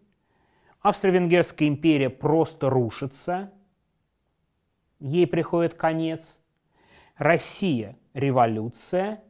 Австро-Венгерская 0.82 1.68
империя 1.68 2.10
просто 2.10 2.70
рушится– 2.70 3.52
ей 5.00 5.28
приходит 5.28 5.74
конец. 5.74 6.40
Россия– 7.18 7.98
революция. 8.14 9.24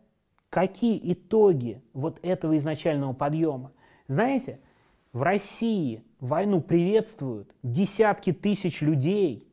Какие 0.50 1.00
итоги 1.14 1.82
вот 1.94 2.20
этого 2.24 2.58
изначального 2.58 3.14
подъема? 3.14 3.72
Знаете, 4.08 4.60
в 5.14 5.22
России 5.22 6.04
войну 6.20 6.62
приветствуют 6.62 7.54
десятки 7.64 8.32
тысяч 8.32 8.82
людей. 8.82 9.47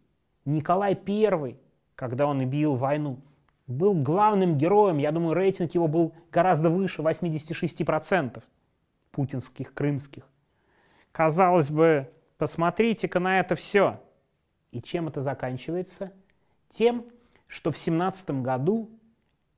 Николай 0.45 0.99
I, 1.07 1.57
когда 1.95 2.27
он 2.27 2.49
бил 2.49 2.75
войну, 2.75 3.21
был 3.67 3.95
главным 3.95 4.59
героем. 4.59 4.99
Я 4.99 5.11
думаю, 5.11 5.35
рейтинг 5.35 5.75
его 5.75 5.89
был 5.89 6.15
гораздо 6.31 6.71
выше 6.71 7.03
86% 7.03 8.43
путинских, 9.11 9.73
крымских. 9.73 10.29
Казалось 11.13 11.71
бы, 11.71 12.11
посмотрите-ка 12.37 13.21
на 13.21 13.41
это 13.41 13.55
все. 13.55 14.01
И 14.73 14.83
чем 14.83 15.09
это 15.09 15.23
заканчивается? 15.23 16.13
Тем, 16.69 17.07
что 17.47 17.71
в 17.71 17.79
17 17.79 18.43
году 18.43 18.91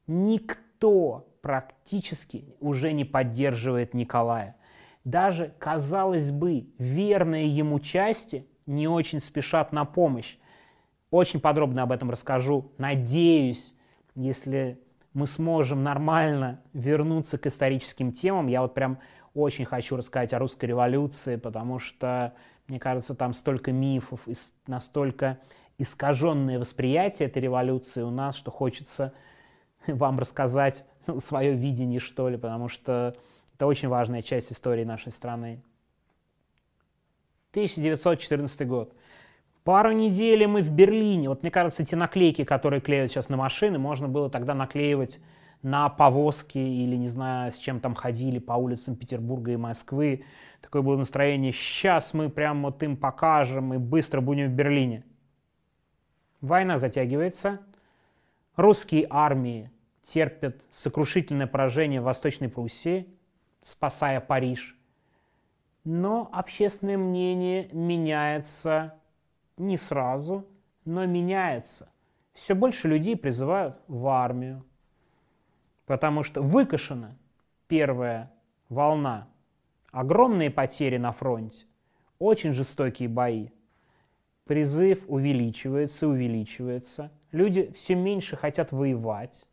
никто 0.07 1.27
практически 1.41 2.55
уже 2.61 2.93
не 2.93 3.05
поддерживает 3.05 3.95
Николая. 3.95 4.57
Даже, 5.05 5.55
казалось 5.59 6.31
бы, 6.31 6.69
верные 6.79 7.49
ему 7.49 7.81
части 7.81 8.47
не 8.67 8.89
очень 8.89 9.21
спешат 9.21 9.73
на 9.73 9.85
помощь. 9.85 10.37
Очень 11.11 11.41
подробно 11.41 11.83
об 11.83 11.93
этом 11.93 12.11
расскажу. 12.11 12.73
Надеюсь, 12.79 13.75
если 14.15 14.81
мы 15.17 15.27
сможем 15.27 15.83
нормально 15.83 16.61
вернуться 16.75 17.39
к 17.39 17.47
историческим 17.47 18.13
темам. 18.13 18.49
Я 18.49 18.61
вот 18.61 18.75
прям 18.75 18.99
очень 19.33 19.65
хочу 19.65 19.97
рассказать 19.97 20.35
о 20.35 20.39
русской 20.39 20.67
революции, 20.67 21.37
потому 21.37 21.79
что 21.79 22.35
мне 22.69 22.79
кажется, 22.79 23.15
там 23.15 23.33
столько 23.33 23.73
мифов 23.73 24.21
и 24.27 24.35
настолько 24.67 25.39
искаженное 25.79 26.59
восприятие 26.59 27.29
этой 27.29 27.41
революции 27.41 28.03
у 28.03 28.11
нас, 28.11 28.37
что 28.37 28.51
хочется 28.51 29.15
вам 29.87 30.19
рассказать 30.19 30.85
свое 31.21 31.55
видение, 31.55 31.99
что 31.99 32.29
ли, 32.29 32.37
потому 32.37 32.69
что 32.69 33.17
это 33.55 33.67
очень 33.67 33.89
важная 33.89 34.21
часть 34.21 34.53
истории 34.53 34.85
нашей 34.85 35.13
страны. 35.13 35.63
1914 37.53 38.69
год. 38.69 38.93
Пару 39.67 39.91
недель 39.91 40.47
мы 40.47 40.63
в 40.63 40.71
Берлине. 40.71 41.29
Вот 41.29 41.43
мне 41.43 41.51
кажется, 41.51 41.83
эти 41.83 41.97
наклейки, 41.97 42.45
которые 42.45 42.81
клеят 42.81 43.11
сейчас 43.11 43.29
на 43.29 43.37
машины, 43.37 43.81
можно 43.81 44.07
было 44.07 44.31
тогда 44.31 44.55
наклеивать 44.55 45.19
на 45.61 45.89
повозки 45.89 46.57
или, 46.57 46.95
не 46.95 47.09
знаю, 47.09 47.51
с 47.51 47.57
чем 47.57 47.81
там 47.81 47.97
ходили 47.97 48.39
по 48.39 48.53
улицам 48.53 48.95
Петербурга 48.95 49.51
и 49.51 49.57
Москвы. 49.57 50.25
Такое 50.61 50.83
было 50.83 50.97
настроение, 50.97 51.51
сейчас 51.51 52.15
мы 52.15 52.31
прям 52.31 52.63
вот 52.63 52.81
им 52.85 52.97
покажем 52.97 53.75
и 53.75 53.79
быстро 53.79 54.21
будем 54.21 54.51
в 54.51 54.53
Берлине. 54.53 55.03
Война 56.41 56.79
затягивается, 56.79 57.59
русские 58.55 59.09
армии 59.11 59.73
терпят 60.05 60.63
сокрушительное 60.71 61.49
поражение 61.49 62.01
в 62.01 62.05
Восточной 62.05 62.49
Пруссии, 62.49 63.09
спасая 63.65 64.21
Париж. 64.21 64.79
Но 65.83 66.31
общественное 66.33 66.99
мнение 66.99 67.69
меняется 67.73 68.95
не 69.57 69.77
сразу, 69.77 70.47
но 70.85 71.07
меняется. 71.07 71.91
Все 72.33 72.55
больше 72.55 72.89
людей 72.89 73.17
призывают 73.17 73.81
в 73.89 74.07
армию, 74.07 74.65
потому 75.87 76.23
что 76.23 76.43
выкашена 76.43 77.17
первая 77.67 78.33
волна, 78.69 79.29
огромные 79.91 80.51
потери 80.51 80.99
на 80.99 81.13
фронте, 81.13 81.67
очень 82.19 82.53
жестокие 82.53 83.09
бои. 83.09 83.49
Призыв 84.45 85.05
увеличивается, 85.09 86.07
увеличивается. 86.07 87.11
Люди 87.33 87.73
все 87.73 87.95
меньше 87.95 88.37
хотят 88.37 88.71
воевать. 88.71 89.49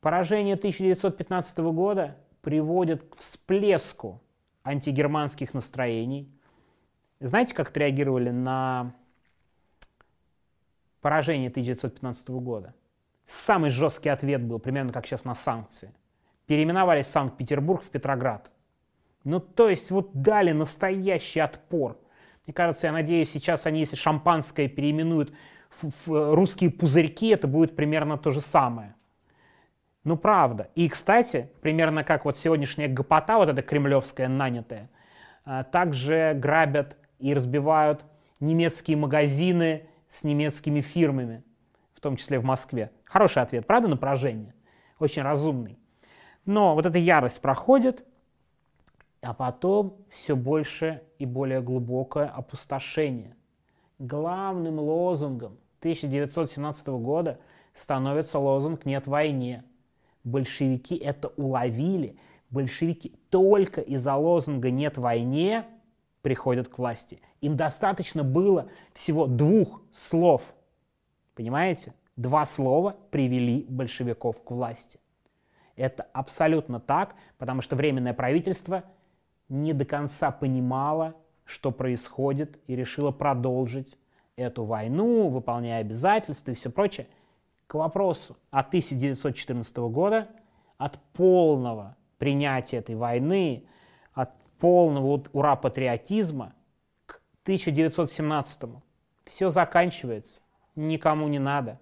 Поражение 0.00 0.54
1915 0.54 1.58
года 1.58 2.16
приводит 2.40 3.02
к 3.02 3.16
всплеску 3.16 4.22
антигерманских 4.62 5.54
настроений. 5.54 6.30
Знаете, 7.20 7.54
как 7.54 7.70
отреагировали 7.70 8.30
на 8.30 8.94
поражение 11.00 11.50
1915 11.50 12.28
года? 12.28 12.74
Самый 13.26 13.70
жесткий 13.70 14.08
ответ 14.08 14.42
был, 14.42 14.58
примерно 14.58 14.92
как 14.92 15.06
сейчас 15.06 15.24
на 15.24 15.34
санкции. 15.34 15.92
Переименовали 16.46 17.02
Санкт-Петербург 17.02 17.82
в 17.82 17.90
Петроград. 17.90 18.50
Ну, 19.24 19.40
то 19.40 19.68
есть 19.68 19.90
вот 19.90 20.12
дали 20.14 20.52
настоящий 20.52 21.40
отпор. 21.40 21.98
Мне 22.46 22.54
кажется, 22.54 22.86
я 22.86 22.92
надеюсь, 22.92 23.30
сейчас 23.30 23.66
они, 23.66 23.80
если 23.80 23.96
шампанское 23.96 24.68
переименуют 24.68 25.34
в, 25.82 26.34
русские 26.34 26.70
пузырьки, 26.70 27.28
это 27.28 27.46
будет 27.46 27.76
примерно 27.76 28.16
то 28.16 28.30
же 28.30 28.40
самое. 28.40 28.94
Ну, 30.04 30.16
правда. 30.16 30.70
И, 30.74 30.88
кстати, 30.88 31.50
примерно 31.60 32.04
как 32.04 32.24
вот 32.24 32.38
сегодняшняя 32.38 32.88
гопота, 32.88 33.36
вот 33.36 33.50
эта 33.50 33.60
кремлевская 33.60 34.28
нанятая, 34.28 34.88
а, 35.44 35.64
также 35.64 36.32
грабят 36.34 36.96
и 37.18 37.34
разбивают 37.34 38.04
немецкие 38.40 38.96
магазины 38.96 39.88
с 40.08 40.24
немецкими 40.24 40.80
фирмами, 40.80 41.42
в 41.94 42.00
том 42.00 42.16
числе 42.16 42.38
в 42.38 42.44
Москве. 42.44 42.90
Хороший 43.04 43.42
ответ, 43.42 43.66
правда, 43.66 43.88
на 43.88 43.96
поражение? 43.96 44.54
Очень 44.98 45.22
разумный. 45.22 45.78
Но 46.44 46.74
вот 46.74 46.86
эта 46.86 46.98
ярость 46.98 47.40
проходит, 47.40 48.04
а 49.20 49.34
потом 49.34 49.96
все 50.10 50.36
больше 50.36 51.02
и 51.18 51.26
более 51.26 51.60
глубокое 51.60 52.26
опустошение. 52.26 53.36
Главным 53.98 54.78
лозунгом 54.78 55.58
1917 55.80 56.86
года 56.88 57.38
становится 57.74 58.38
лозунг 58.38 58.86
«Нет 58.86 59.06
войне». 59.06 59.64
Большевики 60.24 60.96
это 60.96 61.28
уловили. 61.36 62.16
Большевики 62.50 63.14
только 63.30 63.80
из-за 63.80 64.14
лозунга 64.14 64.70
«Нет 64.70 64.98
войне» 64.98 65.64
приходят 66.22 66.68
к 66.68 66.78
власти. 66.78 67.20
Им 67.40 67.56
достаточно 67.56 68.24
было 68.24 68.70
всего 68.92 69.26
двух 69.26 69.82
слов. 69.92 70.42
Понимаете? 71.34 71.94
Два 72.16 72.46
слова 72.46 72.96
привели 73.10 73.64
большевиков 73.68 74.42
к 74.42 74.50
власти. 74.50 74.98
Это 75.76 76.06
абсолютно 76.12 76.80
так, 76.80 77.14
потому 77.38 77.62
что 77.62 77.76
Временное 77.76 78.12
правительство 78.12 78.82
не 79.48 79.72
до 79.72 79.84
конца 79.84 80.32
понимало, 80.32 81.14
что 81.44 81.70
происходит, 81.70 82.58
и 82.66 82.74
решило 82.74 83.12
продолжить 83.12 83.96
эту 84.36 84.64
войну, 84.64 85.28
выполняя 85.28 85.80
обязательства 85.80 86.50
и 86.50 86.54
все 86.54 86.70
прочее. 86.70 87.06
К 87.66 87.74
вопросу 87.74 88.36
от 88.50 88.68
1914 88.68 89.76
года, 89.76 90.28
от 90.76 90.98
полного 91.12 91.96
принятия 92.18 92.78
этой 92.78 92.96
войны, 92.96 93.64
полного 94.58 95.22
ура-патриотизма 95.32 96.54
к 97.06 97.20
1917. 97.42 98.62
Все 99.24 99.48
заканчивается, 99.48 100.40
никому 100.74 101.28
не 101.28 101.38
надо. 101.38 101.78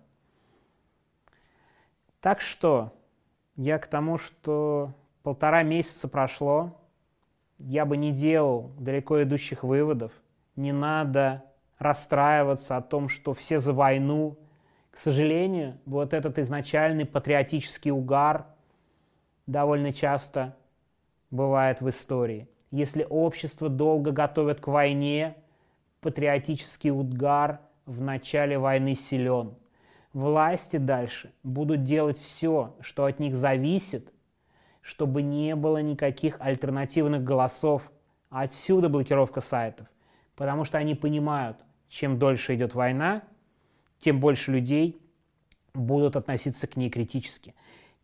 Так 2.21 2.41
что 2.41 2.93
я 3.57 3.79
к 3.79 3.87
тому, 3.87 4.19
что 4.19 4.95
полтора 5.23 5.63
месяца 5.63 6.09
прошло, 6.09 6.77
я 7.59 7.87
бы 7.87 7.97
не 7.97 8.13
делал 8.13 8.73
далеко 8.79 9.23
идущих 9.23 9.63
выводов. 9.63 10.13
Не 10.57 10.73
надо 10.73 11.45
расстраиваться 11.79 12.77
о 12.77 12.83
том, 12.83 13.09
что 13.09 13.33
все 13.35 13.59
за 13.59 13.73
войну. 13.73 14.39
К 14.91 14.99
сожалению, 14.99 15.79
вот 15.87 16.15
этот 16.15 16.39
изначальный 16.39 17.05
патриотический 17.05 17.91
угар 17.91 18.47
довольно 19.47 19.93
часто 19.93 20.57
бывает 21.31 21.81
в 21.81 21.89
истории. 21.89 22.49
Если 22.71 23.07
общество 23.09 23.69
долго 23.69 24.11
готовит 24.11 24.61
к 24.61 24.67
войне, 24.67 25.37
патриотический 26.01 26.91
угар 26.91 27.61
в 27.85 28.01
начале 28.01 28.59
войны 28.59 28.95
силен. 28.95 29.55
Власти 30.13 30.79
дальше 30.79 31.33
будут 31.43 31.85
делать 31.85 32.19
все, 32.19 32.75
что 32.81 33.05
от 33.05 33.21
них 33.21 33.37
зависит, 33.37 34.13
чтобы 34.81 35.23
не 35.23 35.55
было 35.55 35.81
никаких 35.83 36.41
альтернативных 36.41 37.23
голосов. 37.23 37.83
Отсюда 38.31 38.89
блокировка 38.89 39.41
сайтов. 39.41 39.87
Потому 40.35 40.65
что 40.65 40.79
они 40.79 40.95
понимают, 40.95 41.59
чем 41.89 42.19
дольше 42.19 42.57
идет 42.57 42.75
война, 42.75 43.23
тем 44.01 44.19
больше 44.19 44.53
людей 44.53 45.01
будут 45.73 46.17
относиться 46.17 46.67
к 46.67 46.77
ней 46.77 46.91
критически. 46.91 47.55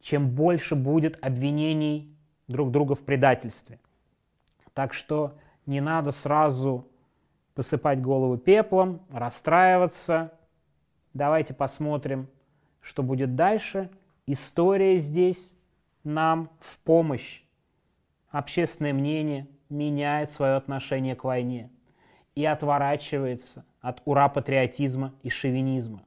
Чем 0.00 0.30
больше 0.30 0.76
будет 0.76 1.18
обвинений 1.20 2.14
друг 2.46 2.70
друга 2.70 2.94
в 2.94 3.00
предательстве– 3.00 3.80
так 4.74 4.94
что 4.94 5.34
не 5.66 5.80
надо 5.80 6.10
сразу 6.10 6.86
посыпать 7.54 8.00
голову 8.00 8.38
пеплом, 8.38 9.02
расстраиваться. 9.10 10.32
Давайте 11.14 11.54
посмотрим, 11.54 12.28
что 12.80 13.02
будет 13.02 13.34
дальше. 13.34 13.90
История 14.26 14.98
здесь 14.98 15.54
нам 16.04 16.50
в 16.60 16.78
помощь. 16.78 17.42
Общественное 18.30 18.94
мнение 18.94 19.46
меняет 19.68 20.30
свое 20.30 20.54
отношение 20.54 21.14
к 21.14 21.24
войне 21.24 21.70
и 22.34 22.44
отворачивается 22.44 23.64
от 23.80 24.00
ура-патриотизма 24.06 25.12
и 25.22 25.28
шовинизма. 25.28 26.02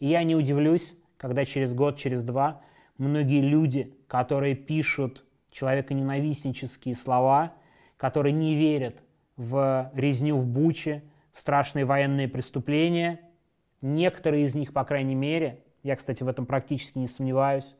И 0.00 0.08
я 0.08 0.24
не 0.24 0.34
удивлюсь, 0.34 0.96
когда 1.16 1.44
через 1.44 1.72
год, 1.72 1.96
через 1.96 2.24
два 2.24 2.62
многие 2.96 3.40
люди, 3.40 3.96
которые 4.08 4.56
пишут 4.56 5.24
человеконенавистнические 5.52 6.96
слова– 6.96 7.52
которые 7.98 8.32
не 8.32 8.54
верят 8.54 9.04
в 9.36 9.90
резню 9.94 10.38
в 10.38 10.46
Буче, 10.46 11.02
в 11.32 11.40
страшные 11.40 11.84
военные 11.84 12.28
преступления. 12.28 13.20
Некоторые 13.82 14.46
из 14.46 14.54
них, 14.54 14.72
по 14.72 14.84
крайней 14.84 15.14
мере, 15.14 15.62
я, 15.82 15.96
кстати, 15.96 16.22
в 16.22 16.28
этом 16.28 16.46
практически 16.46 16.98
не 16.98 17.06
сомневаюсь, 17.06 17.76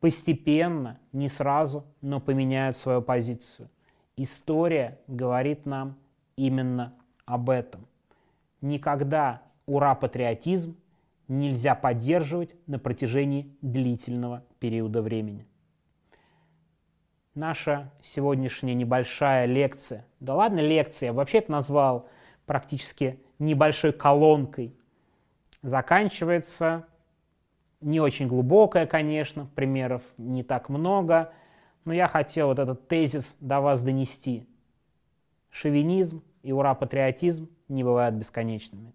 постепенно, 0.00 0.98
не 1.12 1.28
сразу, 1.28 1.84
но 2.00 2.20
поменяют 2.20 2.78
свою 2.78 3.02
позицию. 3.02 3.68
История 4.16 4.98
говорит 5.06 5.66
нам 5.66 5.98
именно 6.36 6.94
об 7.26 7.50
этом. 7.50 7.86
Никогда 8.60 9.42
ура-патриотизм 9.66 10.76
нельзя 11.28 11.74
поддерживать 11.74 12.54
на 12.66 12.78
протяжении 12.78 13.56
длительного 13.62 14.44
периода 14.58 15.00
времени 15.00 15.46
наша 17.34 17.90
сегодняшняя 18.02 18.74
небольшая 18.74 19.46
лекция. 19.46 20.06
Да 20.18 20.34
ладно 20.34 20.60
лекция, 20.60 21.08
я 21.08 21.12
вообще 21.12 21.38
это 21.38 21.52
назвал 21.52 22.08
практически 22.46 23.20
небольшой 23.38 23.92
колонкой. 23.92 24.74
Заканчивается 25.62 26.86
не 27.80 28.00
очень 28.00 28.26
глубокая, 28.26 28.86
конечно, 28.86 29.48
примеров 29.54 30.02
не 30.16 30.42
так 30.42 30.68
много, 30.68 31.32
но 31.84 31.92
я 31.92 32.08
хотел 32.08 32.48
вот 32.48 32.58
этот 32.58 32.88
тезис 32.88 33.36
до 33.40 33.60
вас 33.60 33.82
донести. 33.82 34.46
Шовинизм 35.50 36.22
и 36.42 36.52
ура-патриотизм 36.52 37.48
не 37.68 37.84
бывают 37.84 38.14
бесконечными. 38.14 38.92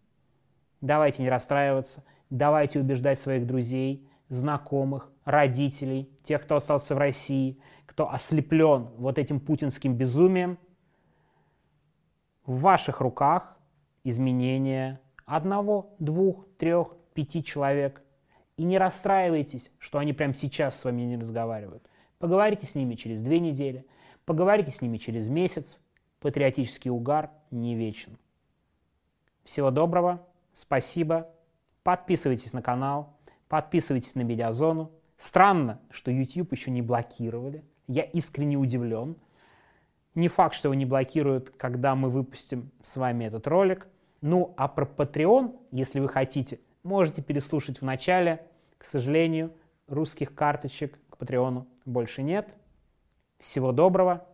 Давайте 0.81 1.23
не 1.23 1.29
расстраиваться, 1.29 2.03
давайте 2.29 2.79
убеждать 2.79 3.19
своих 3.19 3.47
друзей, 3.47 4.07
знакомых, 4.29 5.11
родителей, 5.23 6.09
тех, 6.23 6.43
кто 6.43 6.57
остался 6.57 6.95
в 6.95 6.97
России– 6.97 7.57
кто 7.95 8.11
ослеплен 8.11 8.89
вот 8.97 9.17
этим 9.17 9.39
путинским 9.39 9.95
безумием, 9.95 10.57
в 12.45 12.59
ваших 12.59 12.99
руках 12.99 13.57
изменения 14.03 14.99
одного, 15.25 15.95
двух, 15.97 16.45
трех, 16.57 16.93
пяти 17.13 17.41
человек. 17.41 18.03
И 18.57 18.65
не 18.65 18.77
расстраивайтесь, 18.77 19.71
что 19.79 19.97
они 19.97 20.11
прямо 20.11 20.33
сейчас 20.33 20.77
с 20.77 20.83
вами 20.83 21.03
не 21.03 21.15
разговаривают. 21.15 21.89
Поговорите 22.19 22.67
с 22.67 22.75
ними 22.75 22.95
через 22.95 23.21
две 23.21 23.39
недели, 23.39 23.85
поговорите 24.25 24.71
с 24.71 24.81
ними 24.81 24.97
через 24.97 25.29
месяц. 25.29 25.79
Патриотический 26.19 26.91
угар 26.91 27.31
не 27.49 27.75
вечен. 27.75 28.17
Всего 29.45 29.71
доброго, 29.71 30.27
спасибо. 30.51 31.29
Подписывайтесь 31.83 32.51
на 32.51 32.61
канал, 32.61 33.17
подписывайтесь 33.47 34.15
на 34.15 34.21
Медиазону. 34.21 34.91
Странно, 35.15 35.79
что 35.91 36.11
YouTube 36.11 36.51
еще 36.51 36.71
не 36.71 36.81
блокировали. 36.81 37.63
Я 37.87 38.03
искренне 38.03 38.57
удивлен. 38.57 39.15
Не 40.15 40.27
факт, 40.27 40.55
что 40.55 40.67
его 40.67 40.73
не 40.73 40.85
блокируют, 40.85 41.49
когда 41.49 41.95
мы 41.95 42.09
выпустим 42.09 42.71
с 42.81 42.95
вами 42.95 43.25
этот 43.25 43.47
ролик. 43.47 43.87
Ну, 44.21 44.53
а 44.57 44.67
про 44.67 44.85
Patreon, 44.85 45.55
если 45.71 45.99
вы 45.99 46.07
хотите, 46.07 46.59
можете 46.83 47.21
переслушать 47.21 47.81
в 47.81 47.83
начале. 47.83 48.45
К 48.77 48.85
сожалению, 48.85 49.53
русских 49.87 50.33
карточек 50.33 50.99
к 51.09 51.17
Патреону 51.17 51.67
больше 51.85 52.23
нет. 52.23 52.57
Всего 53.39 53.71
доброго. 53.71 54.25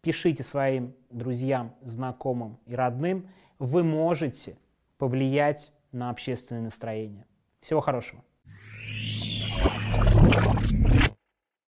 Пишите 0.00 0.42
своим 0.42 0.94
друзьям, 1.10 1.74
знакомым 1.82 2.58
и 2.66 2.74
родным. 2.74 3.28
Вы 3.58 3.82
можете 3.82 4.56
повлиять 4.96 5.72
на 5.92 6.10
общественное 6.10 6.62
настроение. 6.62 7.26
Всего 7.60 7.80
хорошего. 7.80 8.22